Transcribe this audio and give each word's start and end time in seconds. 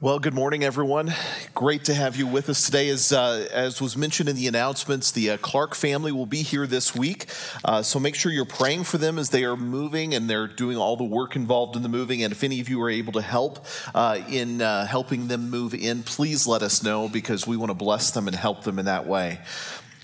Well, 0.00 0.20
good 0.20 0.32
morning, 0.32 0.62
everyone. 0.62 1.12
Great 1.56 1.86
to 1.86 1.94
have 1.94 2.14
you 2.14 2.28
with 2.28 2.48
us 2.48 2.64
today. 2.64 2.88
As, 2.88 3.10
uh, 3.10 3.48
as 3.50 3.80
was 3.80 3.96
mentioned 3.96 4.28
in 4.28 4.36
the 4.36 4.46
announcements, 4.46 5.10
the 5.10 5.30
uh, 5.30 5.36
Clark 5.38 5.74
family 5.74 6.12
will 6.12 6.24
be 6.24 6.42
here 6.42 6.68
this 6.68 6.94
week. 6.94 7.26
Uh, 7.64 7.82
so 7.82 7.98
make 7.98 8.14
sure 8.14 8.30
you're 8.30 8.44
praying 8.44 8.84
for 8.84 8.96
them 8.96 9.18
as 9.18 9.30
they 9.30 9.42
are 9.42 9.56
moving 9.56 10.14
and 10.14 10.30
they're 10.30 10.46
doing 10.46 10.76
all 10.76 10.96
the 10.96 11.02
work 11.02 11.34
involved 11.34 11.74
in 11.74 11.82
the 11.82 11.88
moving. 11.88 12.22
And 12.22 12.32
if 12.32 12.44
any 12.44 12.60
of 12.60 12.68
you 12.68 12.80
are 12.80 12.88
able 12.88 13.12
to 13.14 13.20
help 13.20 13.66
uh, 13.92 14.20
in 14.28 14.62
uh, 14.62 14.86
helping 14.86 15.26
them 15.26 15.50
move 15.50 15.74
in, 15.74 16.04
please 16.04 16.46
let 16.46 16.62
us 16.62 16.80
know 16.80 17.08
because 17.08 17.48
we 17.48 17.56
want 17.56 17.70
to 17.70 17.74
bless 17.74 18.12
them 18.12 18.28
and 18.28 18.36
help 18.36 18.62
them 18.62 18.78
in 18.78 18.84
that 18.84 19.08
way. 19.08 19.40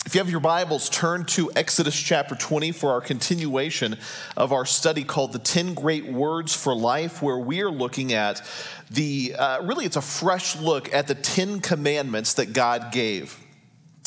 If 0.06 0.14
you 0.14 0.18
have 0.18 0.28
your 0.28 0.40
Bibles, 0.40 0.90
turn 0.90 1.24
to 1.28 1.50
Exodus 1.56 1.98
chapter 1.98 2.34
20 2.34 2.72
for 2.72 2.90
our 2.90 3.00
continuation 3.00 3.96
of 4.36 4.52
our 4.52 4.66
study 4.66 5.02
called 5.02 5.32
The 5.32 5.38
10 5.38 5.72
Great 5.72 6.04
Words 6.04 6.54
for 6.54 6.76
Life, 6.76 7.22
where 7.22 7.38
we 7.38 7.62
are 7.62 7.70
looking 7.70 8.12
at 8.12 8.46
the, 8.90 9.34
uh, 9.34 9.62
really, 9.62 9.86
it's 9.86 9.96
a 9.96 10.02
fresh 10.02 10.56
look 10.56 10.92
at 10.92 11.06
the 11.06 11.14
10 11.14 11.60
commandments 11.60 12.34
that 12.34 12.52
God 12.52 12.92
gave. 12.92 13.43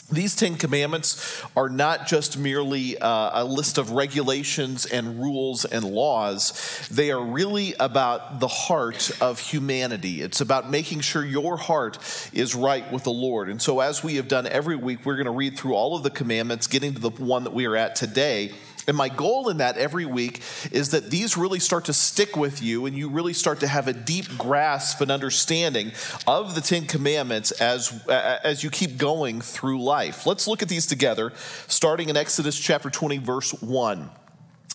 These 0.10 0.38
Ten 0.38 0.56
Commandments 0.56 1.44
are 1.58 1.68
not 1.68 2.08
just 2.08 2.38
merely 2.38 2.98
uh, 2.98 3.42
a 3.42 3.44
list 3.44 3.78
of 3.78 3.92
regulations 3.92 4.86
and 4.86 5.20
rules 5.20 5.66
and 5.66 5.84
laws. 5.84 6.88
They 6.90 7.12
are 7.12 7.22
really 7.22 7.74
about 7.78 8.40
the 8.40 8.48
heart 8.48 9.12
of 9.20 9.38
humanity. 9.38 10.22
It's 10.22 10.40
about 10.40 10.72
making 10.72 11.02
sure 11.02 11.26
your 11.26 11.58
heart 11.58 12.00
is 12.32 12.56
right 12.56 12.90
with 12.90 13.04
the 13.04 13.12
Lord. 13.12 13.50
And 13.50 13.62
so, 13.62 13.82
as 13.82 14.02
we 14.02 14.16
have 14.16 14.30
done 14.30 14.48
every 14.48 14.78
week, 14.78 15.06
we're 15.06 15.16
going 15.16 15.26
to 15.26 15.32
read 15.32 15.58
through 15.58 15.74
all 15.74 15.98
of 15.98 16.04
the 16.04 16.10
commandments, 16.10 16.68
getting 16.68 16.94
to 16.94 17.02
the 17.02 17.10
one 17.10 17.44
that 17.44 17.54
we 17.54 17.66
are 17.66 17.76
at 17.76 17.98
today. 17.98 18.54
And 18.88 18.96
my 18.96 19.10
goal 19.10 19.50
in 19.50 19.58
that 19.58 19.78
every 19.78 20.06
week 20.06 20.42
is 20.72 20.92
that 20.92 21.10
these 21.10 21.36
really 21.36 21.60
start 21.60 21.86
to 21.86 21.94
stick 21.94 22.38
with 22.38 22.62
you 22.62 22.86
and 22.86 22.96
you 22.96 23.10
really 23.10 23.34
start 23.34 23.60
to 23.60 23.68
have 23.68 23.90
a 23.90 23.94
deep 23.94 24.38
grasp 24.38 25.02
and 25.02 25.12
understanding 25.12 25.92
of 26.26 26.56
the 26.56 26.62
Ten 26.62 26.86
Commandments 26.86 27.52
as, 27.52 28.02
as 28.08 28.64
you 28.64 28.70
keep 28.70 28.98
going 28.98 29.42
through 29.42 29.84
life. 29.84 30.26
Let's 30.26 30.48
look 30.48 30.62
at 30.62 30.70
these 30.70 30.88
together, 30.88 31.34
starting 31.68 32.08
in 32.08 32.16
Exodus 32.16 32.58
chapter 32.58 32.90
20, 32.90 33.18
verse 33.18 33.52
1 33.62 34.10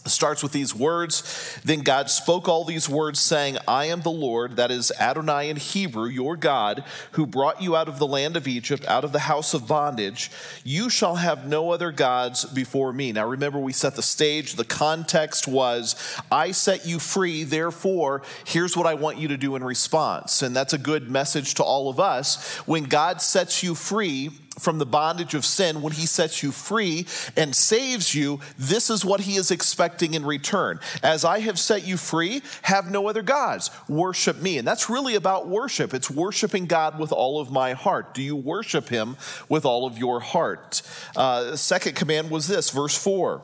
starts 0.04 0.42
with 0.42 0.52
these 0.52 0.74
words. 0.74 1.60
Then 1.64 1.80
God 1.80 2.10
spoke 2.10 2.48
all 2.48 2.64
these 2.64 2.88
words, 2.88 3.20
saying, 3.20 3.58
I 3.68 3.86
am 3.86 4.02
the 4.02 4.10
Lord, 4.10 4.56
that 4.56 4.70
is 4.70 4.92
Adonai 4.98 5.48
in 5.48 5.56
Hebrew, 5.56 6.08
your 6.08 6.36
God, 6.36 6.84
who 7.12 7.26
brought 7.26 7.62
you 7.62 7.76
out 7.76 7.88
of 7.88 7.98
the 7.98 8.06
land 8.06 8.36
of 8.36 8.48
Egypt, 8.48 8.84
out 8.86 9.04
of 9.04 9.12
the 9.12 9.20
house 9.20 9.54
of 9.54 9.68
bondage. 9.68 10.30
You 10.64 10.90
shall 10.90 11.16
have 11.16 11.46
no 11.46 11.70
other 11.70 11.92
gods 11.92 12.44
before 12.44 12.92
me. 12.92 13.12
Now 13.12 13.28
remember, 13.28 13.58
we 13.58 13.72
set 13.72 13.94
the 13.94 14.02
stage. 14.02 14.54
The 14.54 14.64
context 14.64 15.46
was, 15.46 15.94
I 16.30 16.50
set 16.50 16.86
you 16.86 16.98
free, 16.98 17.44
therefore, 17.44 18.22
here's 18.44 18.76
what 18.76 18.86
I 18.86 18.94
want 18.94 19.18
you 19.18 19.28
to 19.28 19.36
do 19.36 19.54
in 19.56 19.62
response. 19.62 20.42
And 20.42 20.54
that's 20.56 20.72
a 20.72 20.78
good 20.78 21.10
message 21.10 21.54
to 21.54 21.62
all 21.62 21.88
of 21.88 22.00
us. 22.00 22.56
When 22.66 22.84
God 22.84 23.22
sets 23.22 23.62
you 23.62 23.74
free, 23.74 24.30
from 24.58 24.78
the 24.78 24.86
bondage 24.86 25.34
of 25.34 25.44
sin, 25.44 25.82
when 25.82 25.92
he 25.92 26.06
sets 26.06 26.42
you 26.42 26.52
free 26.52 27.06
and 27.36 27.54
saves 27.54 28.14
you, 28.14 28.40
this 28.58 28.90
is 28.90 29.04
what 29.04 29.20
he 29.20 29.36
is 29.36 29.50
expecting 29.50 30.14
in 30.14 30.24
return. 30.24 30.78
As 31.02 31.24
I 31.24 31.40
have 31.40 31.58
set 31.58 31.86
you 31.86 31.96
free, 31.96 32.42
have 32.62 32.90
no 32.90 33.08
other 33.08 33.22
gods. 33.22 33.70
Worship 33.88 34.40
me. 34.40 34.58
And 34.58 34.66
that's 34.66 34.90
really 34.90 35.14
about 35.14 35.48
worship. 35.48 35.94
It's 35.94 36.10
worshiping 36.10 36.66
God 36.66 36.98
with 36.98 37.12
all 37.12 37.40
of 37.40 37.50
my 37.50 37.72
heart. 37.72 38.14
Do 38.14 38.22
you 38.22 38.36
worship 38.36 38.88
him 38.88 39.16
with 39.48 39.64
all 39.64 39.86
of 39.86 39.98
your 39.98 40.20
heart? 40.20 40.82
Uh, 41.16 41.56
second 41.56 41.96
command 41.96 42.30
was 42.30 42.46
this, 42.46 42.70
verse 42.70 42.96
4. 42.96 43.42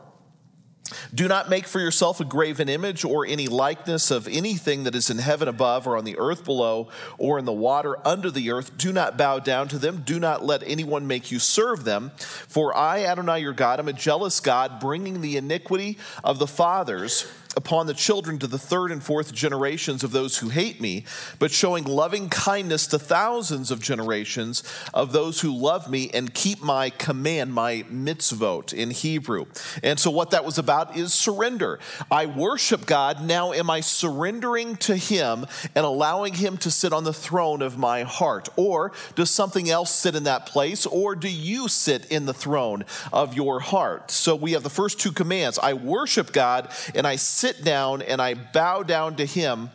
Do 1.15 1.29
not 1.29 1.49
make 1.49 1.67
for 1.67 1.81
yourself 1.81 2.21
a 2.21 2.25
graven 2.25 2.69
image 2.69 3.05
or 3.05 3.27
any 3.27 3.47
likeness 3.47 4.11
of 4.11 4.29
anything 4.29 4.85
that 4.85 4.95
is 4.95 5.11
in 5.11 5.19
heaven 5.19 5.49
above 5.49 5.87
or 5.87 5.97
on 5.97 6.05
the 6.05 6.19
earth 6.19 6.45
below 6.45 6.89
or 7.19 7.39
in 7.39 7.45
the 7.45 7.53
water 7.53 7.97
under 8.07 8.31
the 8.31 8.51
earth. 8.51 8.77
Do 8.77 8.93
not 8.93 9.17
bow 9.17 9.39
down 9.39 9.69
to 9.69 9.79
them. 9.79 10.03
Do 10.05 10.19
not 10.19 10.45
let 10.45 10.63
anyone 10.67 11.07
make 11.07 11.31
you 11.31 11.39
serve 11.39 11.85
them. 11.85 12.13
For 12.17 12.77
I, 12.77 13.05
Adonai 13.05 13.41
your 13.41 13.53
God, 13.53 13.81
am 13.81 13.89
a 13.89 13.93
jealous 13.93 14.41
God, 14.41 14.81
bringing 14.81 15.21
the 15.21 15.37
iniquity 15.37 15.99
of 16.25 16.39
the 16.39 16.47
fathers 16.47 17.31
upon 17.59 17.89
the 17.89 17.93
children 17.93 18.39
to 18.39 18.47
the 18.47 18.57
third 18.57 18.93
and 18.93 19.03
fourth 19.03 19.35
generations 19.35 20.05
of 20.05 20.13
those 20.13 20.39
who 20.39 20.49
hate 20.49 20.81
me, 20.81 21.05
but 21.41 21.51
showing 21.51 21.83
loving 21.83 22.29
kindness 22.29 22.87
to 22.87 23.01
thousands 23.01 23.73
of 23.73 23.83
generations 23.83 24.63
of 24.95 25.11
those 25.11 25.41
who 25.41 25.53
love 25.53 25.91
me 25.91 26.09
and 26.15 26.33
keep 26.33 26.63
my 26.63 26.89
command, 26.89 27.53
my 27.53 27.85
mitzvot 27.91 28.73
in 28.73 28.93
Hebrew. 28.93 29.47
And 29.83 29.99
so, 29.99 30.09
what 30.09 30.31
that 30.31 30.45
was 30.45 30.57
about 30.57 30.97
is 30.97 31.13
surrender. 31.13 31.81
I 32.13 32.27
worship 32.27 32.87
God. 32.87 33.25
Now, 33.25 33.53
am 33.53 33.71
I 33.71 33.81
surrendering 33.81 34.77
to 34.77 34.97
Him 34.97 35.45
and 35.75 35.85
allowing 35.85 36.35
Him 36.35 36.59
to 36.59 36.71
sit 36.71 36.93
on 36.93 37.03
the 37.03 37.13
throne 37.13 37.61
of 37.61 37.77
my 37.77 38.05
heart? 38.05 38.49
Or 38.55 38.93
does 39.17 39.33
something 39.33 39.69
else 39.69 39.91
sit 39.91 40.15
in 40.15 40.23
that 40.25 40.47
place? 40.47 40.87
Or 40.87 41.17
do 41.17 41.29
you 41.29 41.67
sit 41.67 42.07
in 42.07 42.27
the 42.27 42.33
throne 42.33 42.85
of 43.13 43.35
your 43.35 43.59
heart? 43.59 44.13
So, 44.13 44.37
we 44.37 44.53
have 44.53 44.63
the 44.63 44.71
first 44.71 45.01
two 45.01 45.11
commands 45.11 45.59
I 45.59 45.73
worship 45.73 46.33
God 46.33 46.71
and 46.95 47.05
I 47.05 47.17
sit 47.17 47.48
down 47.63 48.03
and 48.03 48.21
I 48.21 48.35
bow 48.35 48.83
down 48.83 49.17
to 49.17 49.27
him 49.27 49.71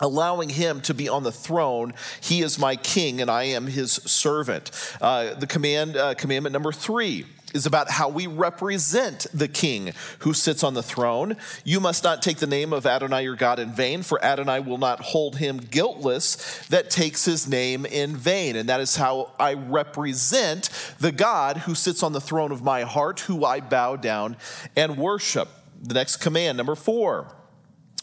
allowing 0.00 0.48
him 0.48 0.80
to 0.80 0.94
be 0.94 1.08
on 1.08 1.22
the 1.22 1.32
throne 1.32 1.92
he 2.22 2.40
is 2.40 2.58
my 2.58 2.74
king 2.74 3.20
and 3.20 3.30
i 3.30 3.42
am 3.42 3.66
his 3.66 3.92
servant 3.92 4.70
uh, 5.02 5.34
the 5.34 5.46
command 5.46 5.94
uh, 5.94 6.14
commandment 6.14 6.54
number 6.54 6.72
three 6.72 7.26
is 7.54 7.66
about 7.66 7.90
how 7.90 8.08
we 8.08 8.26
represent 8.26 9.26
the 9.34 9.48
king 9.48 9.92
who 10.20 10.32
sits 10.32 10.62
on 10.62 10.74
the 10.74 10.82
throne. 10.82 11.36
You 11.64 11.80
must 11.80 12.04
not 12.04 12.22
take 12.22 12.38
the 12.38 12.46
name 12.46 12.72
of 12.72 12.86
Adonai 12.86 13.24
your 13.24 13.36
God 13.36 13.58
in 13.58 13.72
vain, 13.72 14.02
for 14.02 14.22
Adonai 14.24 14.60
will 14.60 14.78
not 14.78 15.00
hold 15.00 15.36
him 15.36 15.58
guiltless 15.58 16.66
that 16.68 16.90
takes 16.90 17.24
his 17.24 17.48
name 17.48 17.86
in 17.86 18.16
vain. 18.16 18.56
And 18.56 18.68
that 18.68 18.80
is 18.80 18.96
how 18.96 19.32
I 19.38 19.54
represent 19.54 20.70
the 20.98 21.12
God 21.12 21.58
who 21.58 21.74
sits 21.74 22.02
on 22.02 22.12
the 22.12 22.20
throne 22.20 22.52
of 22.52 22.62
my 22.62 22.82
heart, 22.82 23.20
who 23.20 23.44
I 23.44 23.60
bow 23.60 23.96
down 23.96 24.36
and 24.76 24.96
worship. 24.96 25.48
The 25.82 25.94
next 25.94 26.18
command, 26.18 26.56
number 26.56 26.74
four. 26.74 27.39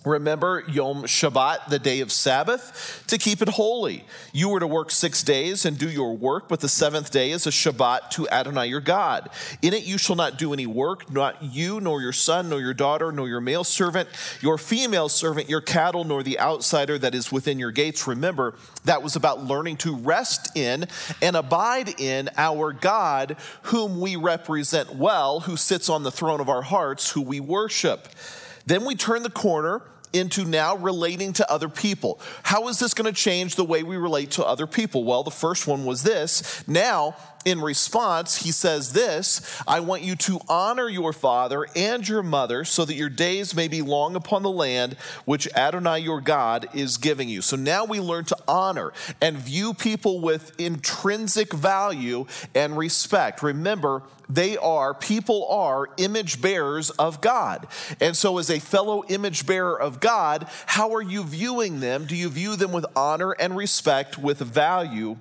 Remember 0.07 0.63
Yom 0.69 1.04
Shabbat, 1.04 1.68
the 1.68 1.80
day 1.80 2.00
of 2.00 2.12
Sabbath, 2.12 3.04
to 3.07 3.18
keep 3.18 3.42
it 3.42 3.50
holy. 3.50 4.06
You 4.31 4.50
were 4.50 4.59
to 4.59 4.68
work 4.68 4.89
six 4.89 5.21
days 5.21 5.65
and 5.65 5.77
do 5.77 5.89
your 5.89 6.15
work, 6.15 6.48
but 6.48 6.62
the 6.62 6.69
seventh 6.69 7.12
day 7.12 7.31
is 7.31 7.45
a 7.45 7.50
Shabbat 7.50 8.09
to 8.12 8.30
Adonai 8.30 8.68
your 8.68 8.80
God. 8.80 9.30
In 9.62 9.74
it 9.74 9.83
you 9.83 9.98
shall 9.98 10.15
not 10.15 10.38
do 10.38 10.54
any 10.54 10.65
work, 10.65 11.12
not 11.12 11.44
you, 11.44 11.81
nor 11.81 12.01
your 12.01 12.13
son, 12.13 12.50
nor 12.50 12.62
your 12.62 12.74
daughter, 12.74 13.12
nor 13.12 13.27
your 13.27 13.42
male 13.42 13.63
servant, 13.63 14.07
your 14.42 14.57
female 14.57 15.09
servant, 15.09 15.50
your 15.50 15.62
cattle, 15.62 16.04
nor 16.04 16.24
the 16.24 16.39
outsider 16.39 16.98
that 16.98 17.13
is 17.13 17.31
within 17.31 17.59
your 17.59 17.71
gates. 17.71 18.07
Remember, 18.07 18.56
that 18.86 19.04
was 19.04 19.15
about 19.15 19.44
learning 19.44 19.77
to 19.77 19.95
rest 19.95 20.56
in 20.56 20.88
and 21.21 21.36
abide 21.36 22.00
in 22.00 22.30
our 22.38 22.71
God, 22.71 23.36
whom 23.63 24.00
we 24.00 24.15
represent 24.15 24.95
well, 24.95 25.42
who 25.42 25.57
sits 25.57 25.89
on 25.89 26.04
the 26.04 26.12
throne 26.12 26.39
of 26.39 26.50
our 26.50 26.62
hearts, 26.62 27.12
who 27.12 27.21
we 27.21 27.39
worship. 27.39 28.07
Then 28.65 28.83
we 28.83 28.95
turn 28.95 29.24
the 29.24 29.30
corner 29.30 29.81
into 30.13 30.45
now 30.45 30.75
relating 30.77 31.33
to 31.33 31.51
other 31.51 31.69
people. 31.69 32.19
How 32.44 32.68
is 32.68 32.80
this 32.80 32.94
going 32.94 33.13
to 33.13 33.19
change 33.19 33.56
the 33.56 33.63
way 33.63 33.83
we 33.83 33.98
relate 33.98 34.31
to 34.31 34.45
other 34.45 34.68
people? 34.68 35.04
Well, 35.04 35.24
the 35.24 35.31
first 35.31 35.68
one 35.68 35.86
was 35.86 36.04
this. 36.04 36.68
Now, 36.68 37.15
in 37.48 37.62
response, 37.62 38.36
he 38.36 38.52
says 38.52 38.92
this 38.92 39.42
I 39.66 39.80
want 39.80 40.04
you 40.04 40.18
to 40.18 40.42
honor 40.50 40.90
your 40.90 41.14
father 41.14 41.66
and 41.78 42.06
your 42.06 42.22
mother 42.22 42.66
so 42.66 42.84
that 42.84 42.96
your 42.96 43.08
days 43.08 43.56
may 43.56 43.70
be 43.70 43.82
long 43.82 44.18
upon 44.18 44.44
the 44.44 44.52
land 44.52 44.98
which 45.24 45.48
Adonai 45.56 46.00
your 46.00 46.20
God 46.20 46.68
is 46.74 46.98
giving 46.98 47.30
you. 47.30 47.42
So 47.42 47.56
now 47.56 47.86
we 47.86 48.02
learn 48.02 48.26
to 48.26 48.38
honor 48.50 48.92
and 49.22 49.38
view 49.38 49.74
people 49.74 50.20
with 50.20 50.60
intrinsic 50.60 51.54
value 51.54 52.26
and 52.54 52.78
respect. 52.78 53.42
Remember, 53.42 54.04
they 54.30 54.58
are, 54.58 54.94
people 54.94 55.48
are 55.48 55.88
image 55.96 56.42
bearers 56.42 56.90
of 56.90 57.22
God. 57.22 57.68
And 58.02 58.14
so, 58.14 58.40
as 58.40 58.50
a 58.50 58.60
fellow 58.60 59.06
image 59.08 59.46
bearer 59.46 59.80
of 59.80 60.02
God, 60.02 60.48
how 60.66 60.96
are 60.96 61.02
you 61.02 61.24
viewing 61.24 61.80
them? 61.80 62.04
Do 62.06 62.16
you 62.18 62.28
view 62.28 62.58
them 62.58 62.74
with 62.74 62.86
honor 62.94 63.32
and 63.32 63.56
respect, 63.56 64.18
with 64.18 64.40
value? 64.40 65.16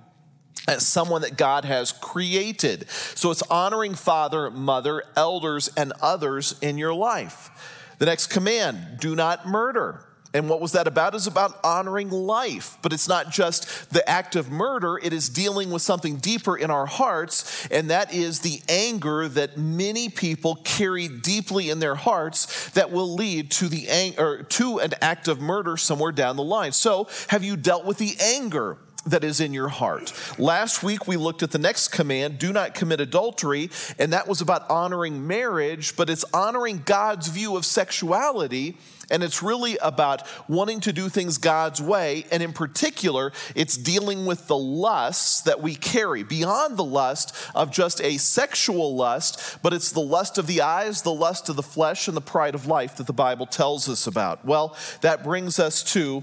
As 0.69 0.87
someone 0.87 1.23
that 1.23 1.37
God 1.37 1.65
has 1.65 1.93
created. 1.93 2.91
So 2.91 3.31
it's 3.31 3.43
honoring 3.43 3.95
father, 3.95 4.51
mother, 4.51 5.05
elders, 5.15 5.71
and 5.77 5.93
others 6.03 6.57
in 6.61 6.77
your 6.77 6.93
life. 6.93 7.95
The 7.99 8.07
next 8.07 8.27
command 8.29 8.99
do 9.01 9.15
not 9.15 9.47
murder. 9.47 10.03
And 10.37 10.51
what 10.51 10.61
was 10.61 10.73
that 10.73 10.87
about? 10.87 11.15
Is 11.15 11.27
about 11.27 11.59
honoring 11.65 12.11
life. 12.11 12.77
But 12.83 12.93
it's 12.93 13.09
not 13.09 13.31
just 13.31 13.91
the 13.91 14.07
act 14.07 14.37
of 14.37 14.51
murder, 14.51 14.99
it 15.03 15.15
is 15.15 15.31
dealing 15.31 15.71
with 15.71 15.81
something 15.81 16.17
deeper 16.19 16.57
in 16.57 16.71
our 16.71 16.85
hearts, 16.85 17.67
and 17.69 17.89
that 17.89 18.13
is 18.13 18.41
the 18.41 18.61
anger 18.69 19.29
that 19.29 19.57
many 19.57 20.11
people 20.11 20.57
carry 20.57 21.09
deeply 21.09 21.71
in 21.71 21.79
their 21.79 21.95
hearts 21.95 22.69
that 22.71 22.91
will 22.91 23.15
lead 23.15 23.51
to 23.53 23.69
the 23.69 23.89
ang- 23.89 24.45
to 24.51 24.79
an 24.79 24.93
act 25.01 25.27
of 25.27 25.41
murder 25.41 25.79
somewhere 25.79 26.13
down 26.13 26.37
the 26.37 26.43
line. 26.43 26.73
So, 26.73 27.09
have 27.29 27.43
you 27.43 27.57
dealt 27.57 27.87
with 27.87 27.97
the 27.97 28.15
anger? 28.21 28.77
That 29.07 29.25
is 29.25 29.41
in 29.41 29.55
your 29.55 29.69
heart. 29.69 30.13
Last 30.39 30.83
week 30.83 31.07
we 31.07 31.17
looked 31.17 31.43
at 31.43 31.51
the 31.51 31.59
next 31.59 31.89
command 31.89 32.39
do 32.39 32.53
not 32.53 32.75
commit 32.75 33.01
adultery, 33.01 33.71
and 33.99 34.13
that 34.13 34.29
was 34.29 34.41
about 34.41 34.69
honoring 34.69 35.27
marriage, 35.27 35.97
but 35.97 36.11
it's 36.11 36.25
honoring 36.35 36.83
God's 36.85 37.29
view 37.29 37.57
of 37.57 37.65
sexuality 37.65 38.77
and 39.11 39.23
it's 39.23 39.43
really 39.43 39.77
about 39.79 40.23
wanting 40.49 40.81
to 40.81 40.93
do 40.93 41.09
things 41.09 41.39
God's 41.39 41.81
way. 41.81 42.25
And 42.31 42.43
in 42.43 42.53
particular, 42.53 43.33
it's 43.55 43.77
dealing 43.77 44.27
with 44.27 44.47
the 44.47 44.57
lusts 44.57 45.43
that 45.43 45.63
we 45.63 45.75
carry 45.75 46.23
beyond 46.23 46.77
the 46.77 46.85
lust 46.85 47.35
of 47.55 47.71
just 47.71 48.01
a 48.03 48.19
sexual 48.19 48.97
lust, 48.97 49.59
but 49.63 49.73
it's 49.73 49.93
the 49.93 50.01
lust 50.01 50.39
of 50.39 50.47
the 50.47 50.61
eyes, 50.61 51.03
the 51.03 51.13
lust 51.13 51.49
of 51.49 51.57
the 51.57 51.63
flesh, 51.63 52.09
and 52.09 52.17
the 52.17 52.21
pride 52.21 52.55
of 52.55 52.67
life 52.67 52.97
that 52.97 53.07
the 53.07 53.13
Bible 53.13 53.47
tells 53.47 53.89
us 53.89 54.07
about. 54.07 54.45
Well, 54.45 54.77
that 55.03 55.23
brings 55.23 55.59
us 55.59 55.83
to 55.93 56.23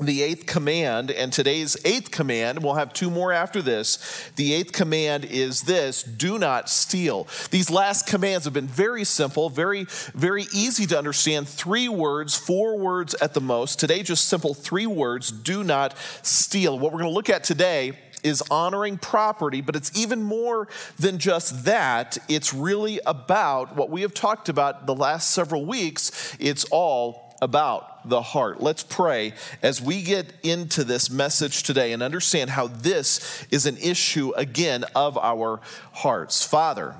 the 0.00 0.22
eighth 0.22 0.46
command, 0.46 1.10
and 1.10 1.32
today's 1.32 1.76
eighth 1.84 2.10
command, 2.10 2.62
we'll 2.62 2.74
have 2.74 2.92
two 2.92 3.10
more 3.10 3.32
after 3.32 3.62
this. 3.62 4.30
The 4.36 4.54
eighth 4.54 4.72
command 4.72 5.24
is 5.24 5.62
this 5.62 6.02
do 6.02 6.38
not 6.38 6.68
steal. 6.68 7.26
These 7.50 7.70
last 7.70 8.06
commands 8.06 8.44
have 8.44 8.54
been 8.54 8.66
very 8.66 9.04
simple, 9.04 9.50
very, 9.50 9.84
very 10.14 10.46
easy 10.52 10.86
to 10.86 10.98
understand. 10.98 11.48
Three 11.48 11.88
words, 11.88 12.36
four 12.36 12.78
words 12.78 13.14
at 13.14 13.34
the 13.34 13.40
most. 13.40 13.78
Today, 13.78 14.02
just 14.02 14.26
simple 14.26 14.54
three 14.54 14.86
words 14.86 15.30
do 15.30 15.62
not 15.62 15.94
steal. 16.22 16.78
What 16.78 16.92
we're 16.92 17.00
going 17.00 17.10
to 17.10 17.14
look 17.14 17.30
at 17.30 17.44
today 17.44 17.98
is 18.22 18.42
honoring 18.50 18.98
property, 18.98 19.60
but 19.60 19.76
it's 19.76 19.96
even 19.98 20.22
more 20.22 20.68
than 20.98 21.18
just 21.18 21.64
that. 21.64 22.18
It's 22.28 22.54
really 22.54 23.00
about 23.04 23.76
what 23.76 23.90
we 23.90 24.02
have 24.02 24.14
talked 24.14 24.48
about 24.48 24.86
the 24.86 24.94
last 24.94 25.30
several 25.30 25.66
weeks. 25.66 26.36
It's 26.38 26.64
all 26.70 27.31
about 27.42 28.08
the 28.08 28.22
heart. 28.22 28.62
Let's 28.62 28.84
pray 28.84 29.34
as 29.62 29.82
we 29.82 30.02
get 30.02 30.32
into 30.42 30.84
this 30.84 31.10
message 31.10 31.64
today 31.64 31.92
and 31.92 32.02
understand 32.02 32.50
how 32.50 32.68
this 32.68 33.44
is 33.50 33.66
an 33.66 33.76
issue, 33.78 34.32
again, 34.36 34.84
of 34.94 35.18
our 35.18 35.60
hearts. 35.92 36.46
Father, 36.46 36.94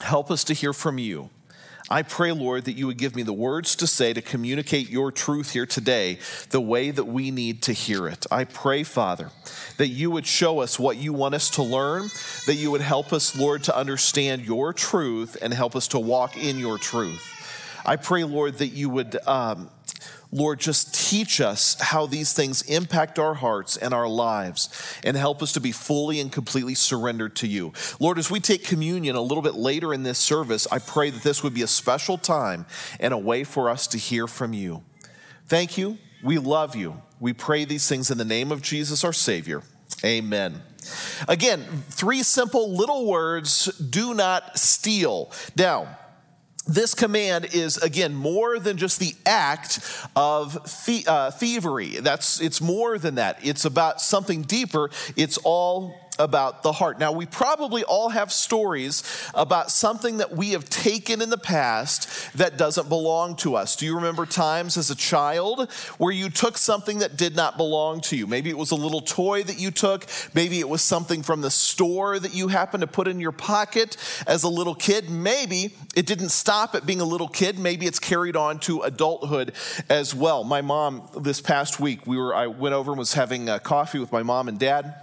help 0.00 0.30
us 0.30 0.44
to 0.44 0.52
hear 0.52 0.72
from 0.72 0.98
you. 0.98 1.30
I 1.88 2.02
pray, 2.02 2.32
Lord, 2.32 2.64
that 2.64 2.72
you 2.72 2.86
would 2.86 2.96
give 2.96 3.14
me 3.14 3.22
the 3.22 3.32
words 3.32 3.76
to 3.76 3.86
say 3.86 4.12
to 4.12 4.22
communicate 4.22 4.88
your 4.88 5.12
truth 5.12 5.52
here 5.52 5.66
today 5.66 6.18
the 6.50 6.60
way 6.60 6.90
that 6.90 7.04
we 7.04 7.30
need 7.30 7.62
to 7.62 7.72
hear 7.72 8.08
it. 8.08 8.24
I 8.30 8.44
pray, 8.44 8.82
Father, 8.82 9.30
that 9.76 9.88
you 9.88 10.10
would 10.10 10.26
show 10.26 10.60
us 10.60 10.78
what 10.78 10.96
you 10.96 11.12
want 11.12 11.34
us 11.34 11.50
to 11.50 11.62
learn, 11.62 12.10
that 12.46 12.54
you 12.54 12.70
would 12.70 12.80
help 12.80 13.12
us, 13.12 13.36
Lord, 13.36 13.62
to 13.64 13.76
understand 13.76 14.42
your 14.42 14.72
truth 14.72 15.36
and 15.42 15.52
help 15.52 15.76
us 15.76 15.86
to 15.88 15.98
walk 16.00 16.36
in 16.36 16.58
your 16.58 16.78
truth. 16.78 17.41
I 17.84 17.96
pray, 17.96 18.24
Lord, 18.24 18.58
that 18.58 18.68
you 18.68 18.88
would, 18.90 19.16
um, 19.26 19.70
Lord, 20.30 20.60
just 20.60 20.94
teach 20.94 21.40
us 21.40 21.76
how 21.80 22.06
these 22.06 22.32
things 22.32 22.62
impact 22.62 23.18
our 23.18 23.34
hearts 23.34 23.76
and 23.76 23.92
our 23.92 24.08
lives 24.08 24.68
and 25.04 25.16
help 25.16 25.42
us 25.42 25.52
to 25.52 25.60
be 25.60 25.72
fully 25.72 26.20
and 26.20 26.32
completely 26.32 26.74
surrendered 26.74 27.36
to 27.36 27.46
you. 27.46 27.72
Lord, 28.00 28.18
as 28.18 28.30
we 28.30 28.40
take 28.40 28.64
communion 28.64 29.14
a 29.16 29.20
little 29.20 29.42
bit 29.42 29.54
later 29.54 29.92
in 29.92 30.02
this 30.02 30.18
service, 30.18 30.66
I 30.72 30.78
pray 30.78 31.10
that 31.10 31.22
this 31.22 31.42
would 31.42 31.54
be 31.54 31.62
a 31.62 31.66
special 31.66 32.16
time 32.16 32.66
and 32.98 33.12
a 33.12 33.18
way 33.18 33.44
for 33.44 33.68
us 33.68 33.86
to 33.88 33.98
hear 33.98 34.26
from 34.26 34.52
you. 34.52 34.82
Thank 35.46 35.76
you. 35.76 35.98
We 36.22 36.38
love 36.38 36.76
you. 36.76 37.02
We 37.20 37.32
pray 37.32 37.64
these 37.64 37.88
things 37.88 38.10
in 38.10 38.18
the 38.18 38.24
name 38.24 38.52
of 38.52 38.62
Jesus, 38.62 39.04
our 39.04 39.12
Savior. 39.12 39.62
Amen. 40.04 40.62
Again, 41.28 41.64
three 41.90 42.22
simple 42.22 42.74
little 42.74 43.06
words 43.06 43.66
do 43.78 44.14
not 44.14 44.58
steal. 44.58 45.30
Now, 45.56 45.98
this 46.66 46.94
command 46.94 47.48
is 47.52 47.76
again 47.78 48.14
more 48.14 48.58
than 48.58 48.76
just 48.76 49.00
the 49.00 49.14
act 49.26 49.80
of 50.14 50.56
uh, 51.06 51.30
thievery. 51.32 51.96
That's 51.96 52.40
it's 52.40 52.60
more 52.60 52.98
than 52.98 53.16
that. 53.16 53.38
It's 53.42 53.64
about 53.64 54.00
something 54.00 54.42
deeper. 54.42 54.90
It's 55.16 55.38
all 55.38 55.94
about 56.22 56.62
the 56.62 56.70
heart. 56.70 57.00
Now, 57.00 57.10
we 57.10 57.26
probably 57.26 57.82
all 57.82 58.08
have 58.10 58.30
stories 58.30 59.02
about 59.34 59.72
something 59.72 60.18
that 60.18 60.36
we 60.36 60.50
have 60.50 60.70
taken 60.70 61.20
in 61.20 61.30
the 61.30 61.38
past 61.38 62.08
that 62.38 62.56
doesn't 62.56 62.88
belong 62.88 63.34
to 63.36 63.56
us. 63.56 63.74
Do 63.74 63.86
you 63.86 63.96
remember 63.96 64.24
times 64.24 64.76
as 64.76 64.88
a 64.88 64.94
child 64.94 65.68
where 65.98 66.12
you 66.12 66.30
took 66.30 66.56
something 66.56 67.00
that 67.00 67.16
did 67.16 67.34
not 67.34 67.56
belong 67.56 68.02
to 68.02 68.16
you? 68.16 68.28
Maybe 68.28 68.50
it 68.50 68.56
was 68.56 68.70
a 68.70 68.76
little 68.76 69.00
toy 69.00 69.42
that 69.42 69.58
you 69.58 69.72
took, 69.72 70.06
maybe 70.32 70.60
it 70.60 70.68
was 70.68 70.80
something 70.80 71.24
from 71.24 71.40
the 71.40 71.50
store 71.50 72.20
that 72.20 72.32
you 72.32 72.46
happened 72.46 72.82
to 72.82 72.86
put 72.86 73.08
in 73.08 73.18
your 73.18 73.32
pocket 73.32 73.96
as 74.28 74.44
a 74.44 74.48
little 74.48 74.76
kid. 74.76 75.10
Maybe 75.10 75.74
it 75.96 76.06
didn't 76.06 76.28
stop 76.28 76.76
at 76.76 76.86
being 76.86 77.00
a 77.00 77.04
little 77.04 77.28
kid, 77.28 77.58
maybe 77.58 77.86
it's 77.86 77.98
carried 77.98 78.36
on 78.36 78.60
to 78.60 78.82
adulthood 78.82 79.54
as 79.88 80.14
well. 80.14 80.44
My 80.44 80.62
mom, 80.62 81.08
this 81.20 81.40
past 81.40 81.80
week, 81.80 82.06
we 82.06 82.16
were, 82.16 82.32
I 82.32 82.46
went 82.46 82.76
over 82.76 82.92
and 82.92 82.98
was 82.98 83.14
having 83.14 83.48
uh, 83.48 83.58
coffee 83.58 83.98
with 83.98 84.12
my 84.12 84.22
mom 84.22 84.46
and 84.46 84.58
dad. 84.58 85.01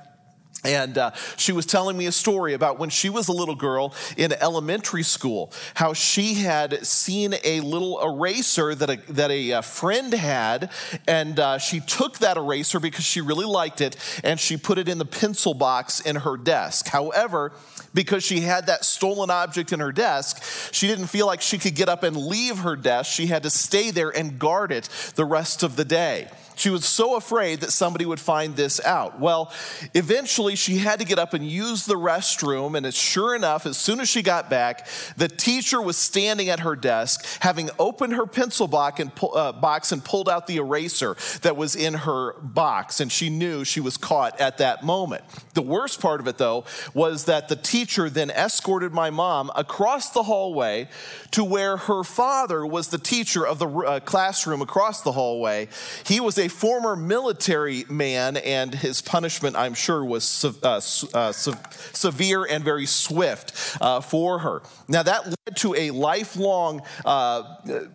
And 0.66 0.98
uh, 0.98 1.12
she 1.38 1.54
was 1.54 1.66
telling 1.66 1.98
me 1.98 2.06
a 2.06 2.12
story 2.12 2.54
about 2.54 2.80
when 2.80 2.90
she 2.90 3.10
was 3.10 3.30
a 3.30 3.32
little 3.32 3.56
girl 3.56 3.94
in 4.18 4.34
elementary 4.34 5.04
school, 5.04 5.54
how 5.76 5.94
she 5.94 6.34
had 6.34 6.86
seen 6.86 7.36
a 7.46 7.62
little 7.62 8.02
eraser 8.04 8.76
that 8.76 8.90
a, 8.90 9.14
that 9.14 9.32
a, 9.32 9.52
a 9.52 9.60
uh, 9.60 9.62
friend 9.62 10.12
had, 10.12 10.70
and 11.08 11.40
uh, 11.40 11.58
she 11.60 11.80
took 11.80 12.18
that 12.18 12.36
eraser 12.36 12.82
because 12.82 13.06
she 13.06 13.22
really 13.22 13.46
liked 13.46 13.80
it, 13.80 13.96
and 14.22 14.38
she 14.38 14.58
put 14.58 14.78
it 14.78 14.90
in 14.90 14.98
the 14.98 15.06
pencil 15.06 15.54
box 15.54 16.02
in 16.02 16.18
her 16.18 16.36
desk. 16.36 16.90
However, 16.90 17.54
because 17.94 18.24
she 18.24 18.42
had 18.42 18.66
that 18.66 18.84
stolen 18.84 19.30
object 19.30 19.72
in 19.72 19.80
her 19.80 19.94
desk, 19.94 20.44
she 20.74 20.88
didn't 20.88 21.08
feel 21.08 21.26
like 21.26 21.42
she 21.42 21.58
could 21.58 21.76
get 21.76 21.88
up 21.88 22.04
and 22.04 22.18
leave 22.18 22.60
her 22.60 22.76
desk. 22.76 23.10
She 23.12 23.28
had 23.28 23.44
to 23.44 23.50
stay 23.50 23.92
there 23.92 24.10
and 24.10 24.38
guard 24.38 24.74
it 24.74 24.90
the 25.16 25.26
rest 25.26 25.64
of 25.64 25.78
the 25.78 25.86
day. 25.86 26.28
She 26.60 26.70
was 26.70 26.84
so 26.84 27.16
afraid 27.16 27.62
that 27.62 27.72
somebody 27.72 28.06
would 28.06 28.20
find 28.20 28.54
this 28.58 28.84
out. 28.84 29.18
Well, 29.18 29.54
eventually 29.94 30.58
she 30.58 30.78
had 30.80 31.00
to 31.00 31.06
get 31.06 31.18
up 31.18 31.34
and 31.34 31.50
use 31.50 31.86
the 31.86 31.96
restroom, 31.96 32.76
and 32.76 32.94
sure 32.94 33.34
enough, 33.34 33.66
as 33.66 33.78
soon 33.78 34.02
as 34.02 34.10
she 34.10 34.22
got 34.22 34.50
back, 34.50 34.86
the 35.16 35.30
teacher 35.30 35.82
was 35.82 35.96
standing 35.96 36.50
at 36.50 36.60
her 36.60 36.76
desk, 36.76 37.26
having 37.40 37.70
opened 37.80 38.14
her 38.14 38.26
pencil 38.26 38.68
box 38.68 39.00
and, 39.00 39.12
uh, 39.22 39.54
box 39.54 39.94
and 39.94 40.04
pulled 40.04 40.28
out 40.28 40.48
the 40.48 40.58
eraser 40.58 41.16
that 41.44 41.56
was 41.56 41.78
in 41.78 41.94
her 41.94 42.34
box, 42.42 43.00
and 43.00 43.10
she 43.10 43.30
knew 43.30 43.64
she 43.64 43.80
was 43.80 43.96
caught 43.96 44.38
at 44.42 44.58
that 44.58 44.84
moment. 44.84 45.24
The 45.54 45.62
worst 45.62 46.02
part 46.02 46.20
of 46.20 46.28
it, 46.28 46.38
though, 46.38 46.66
was 46.94 47.24
that 47.26 47.48
the 47.48 47.56
teacher 47.56 48.10
then 48.10 48.32
escorted 48.32 48.92
my 48.92 49.12
mom 49.12 49.50
across 49.56 50.10
the 50.10 50.24
hallway 50.24 50.90
to 51.32 51.46
where 51.46 51.78
her 51.78 52.04
father 52.04 52.66
was 52.66 52.90
the 52.90 52.98
teacher 52.98 53.48
of 53.48 53.60
the 53.60 53.70
uh, 53.70 54.00
classroom 54.02 54.62
across 54.62 55.04
the 55.04 55.14
hallway. 55.14 55.70
He 56.06 56.20
was 56.20 56.38
a 56.38 56.49
former 56.50 56.96
military 56.96 57.86
man, 57.90 58.38
and 58.38 58.74
his 58.74 59.02
punishment, 59.02 59.56
I'm 59.56 59.74
sure, 59.74 60.04
was 60.04 60.44
uh, 60.44 60.82
uh, 61.14 61.32
severe 61.32 62.46
and 62.46 62.64
very 62.64 62.86
swift 62.86 63.78
uh, 63.82 64.02
for 64.02 64.40
her. 64.40 64.62
Now, 64.88 65.04
that 65.04 65.26
led 65.28 65.56
to 65.58 65.76
a 65.76 65.92
lifelong, 65.92 66.82
uh, 67.06 67.44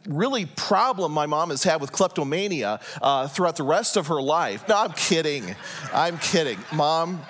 really, 0.07 0.47
problem 0.47 1.13
my 1.13 1.27
mom 1.27 1.51
has 1.51 1.63
had 1.63 1.81
with 1.81 1.93
kleptomania 1.93 2.81
uh, 3.03 3.29
throughout 3.29 3.57
the 3.57 3.63
rest 3.63 3.97
of 3.97 4.07
her 4.09 4.23
life. 4.23 4.69
No, 4.69 4.77
I'm 4.77 4.93
kidding. 4.93 5.55
I'm 5.93 6.19
kidding. 6.19 6.59
Mom, 6.73 7.21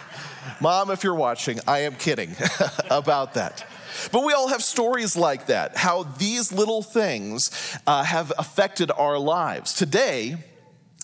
Mom, 0.60 0.90
if 0.90 1.04
you're 1.04 1.14
watching, 1.14 1.60
I 1.66 1.80
am 1.80 1.94
kidding 1.94 2.34
about 2.90 3.34
that. 3.34 3.66
But 4.12 4.24
we 4.24 4.32
all 4.32 4.48
have 4.48 4.62
stories 4.62 5.16
like 5.16 5.46
that, 5.46 5.76
how 5.76 6.04
these 6.04 6.52
little 6.52 6.82
things 6.82 7.50
uh, 7.86 8.02
have 8.04 8.32
affected 8.38 8.90
our 8.90 9.18
lives. 9.18 9.74
Today, 9.74 10.36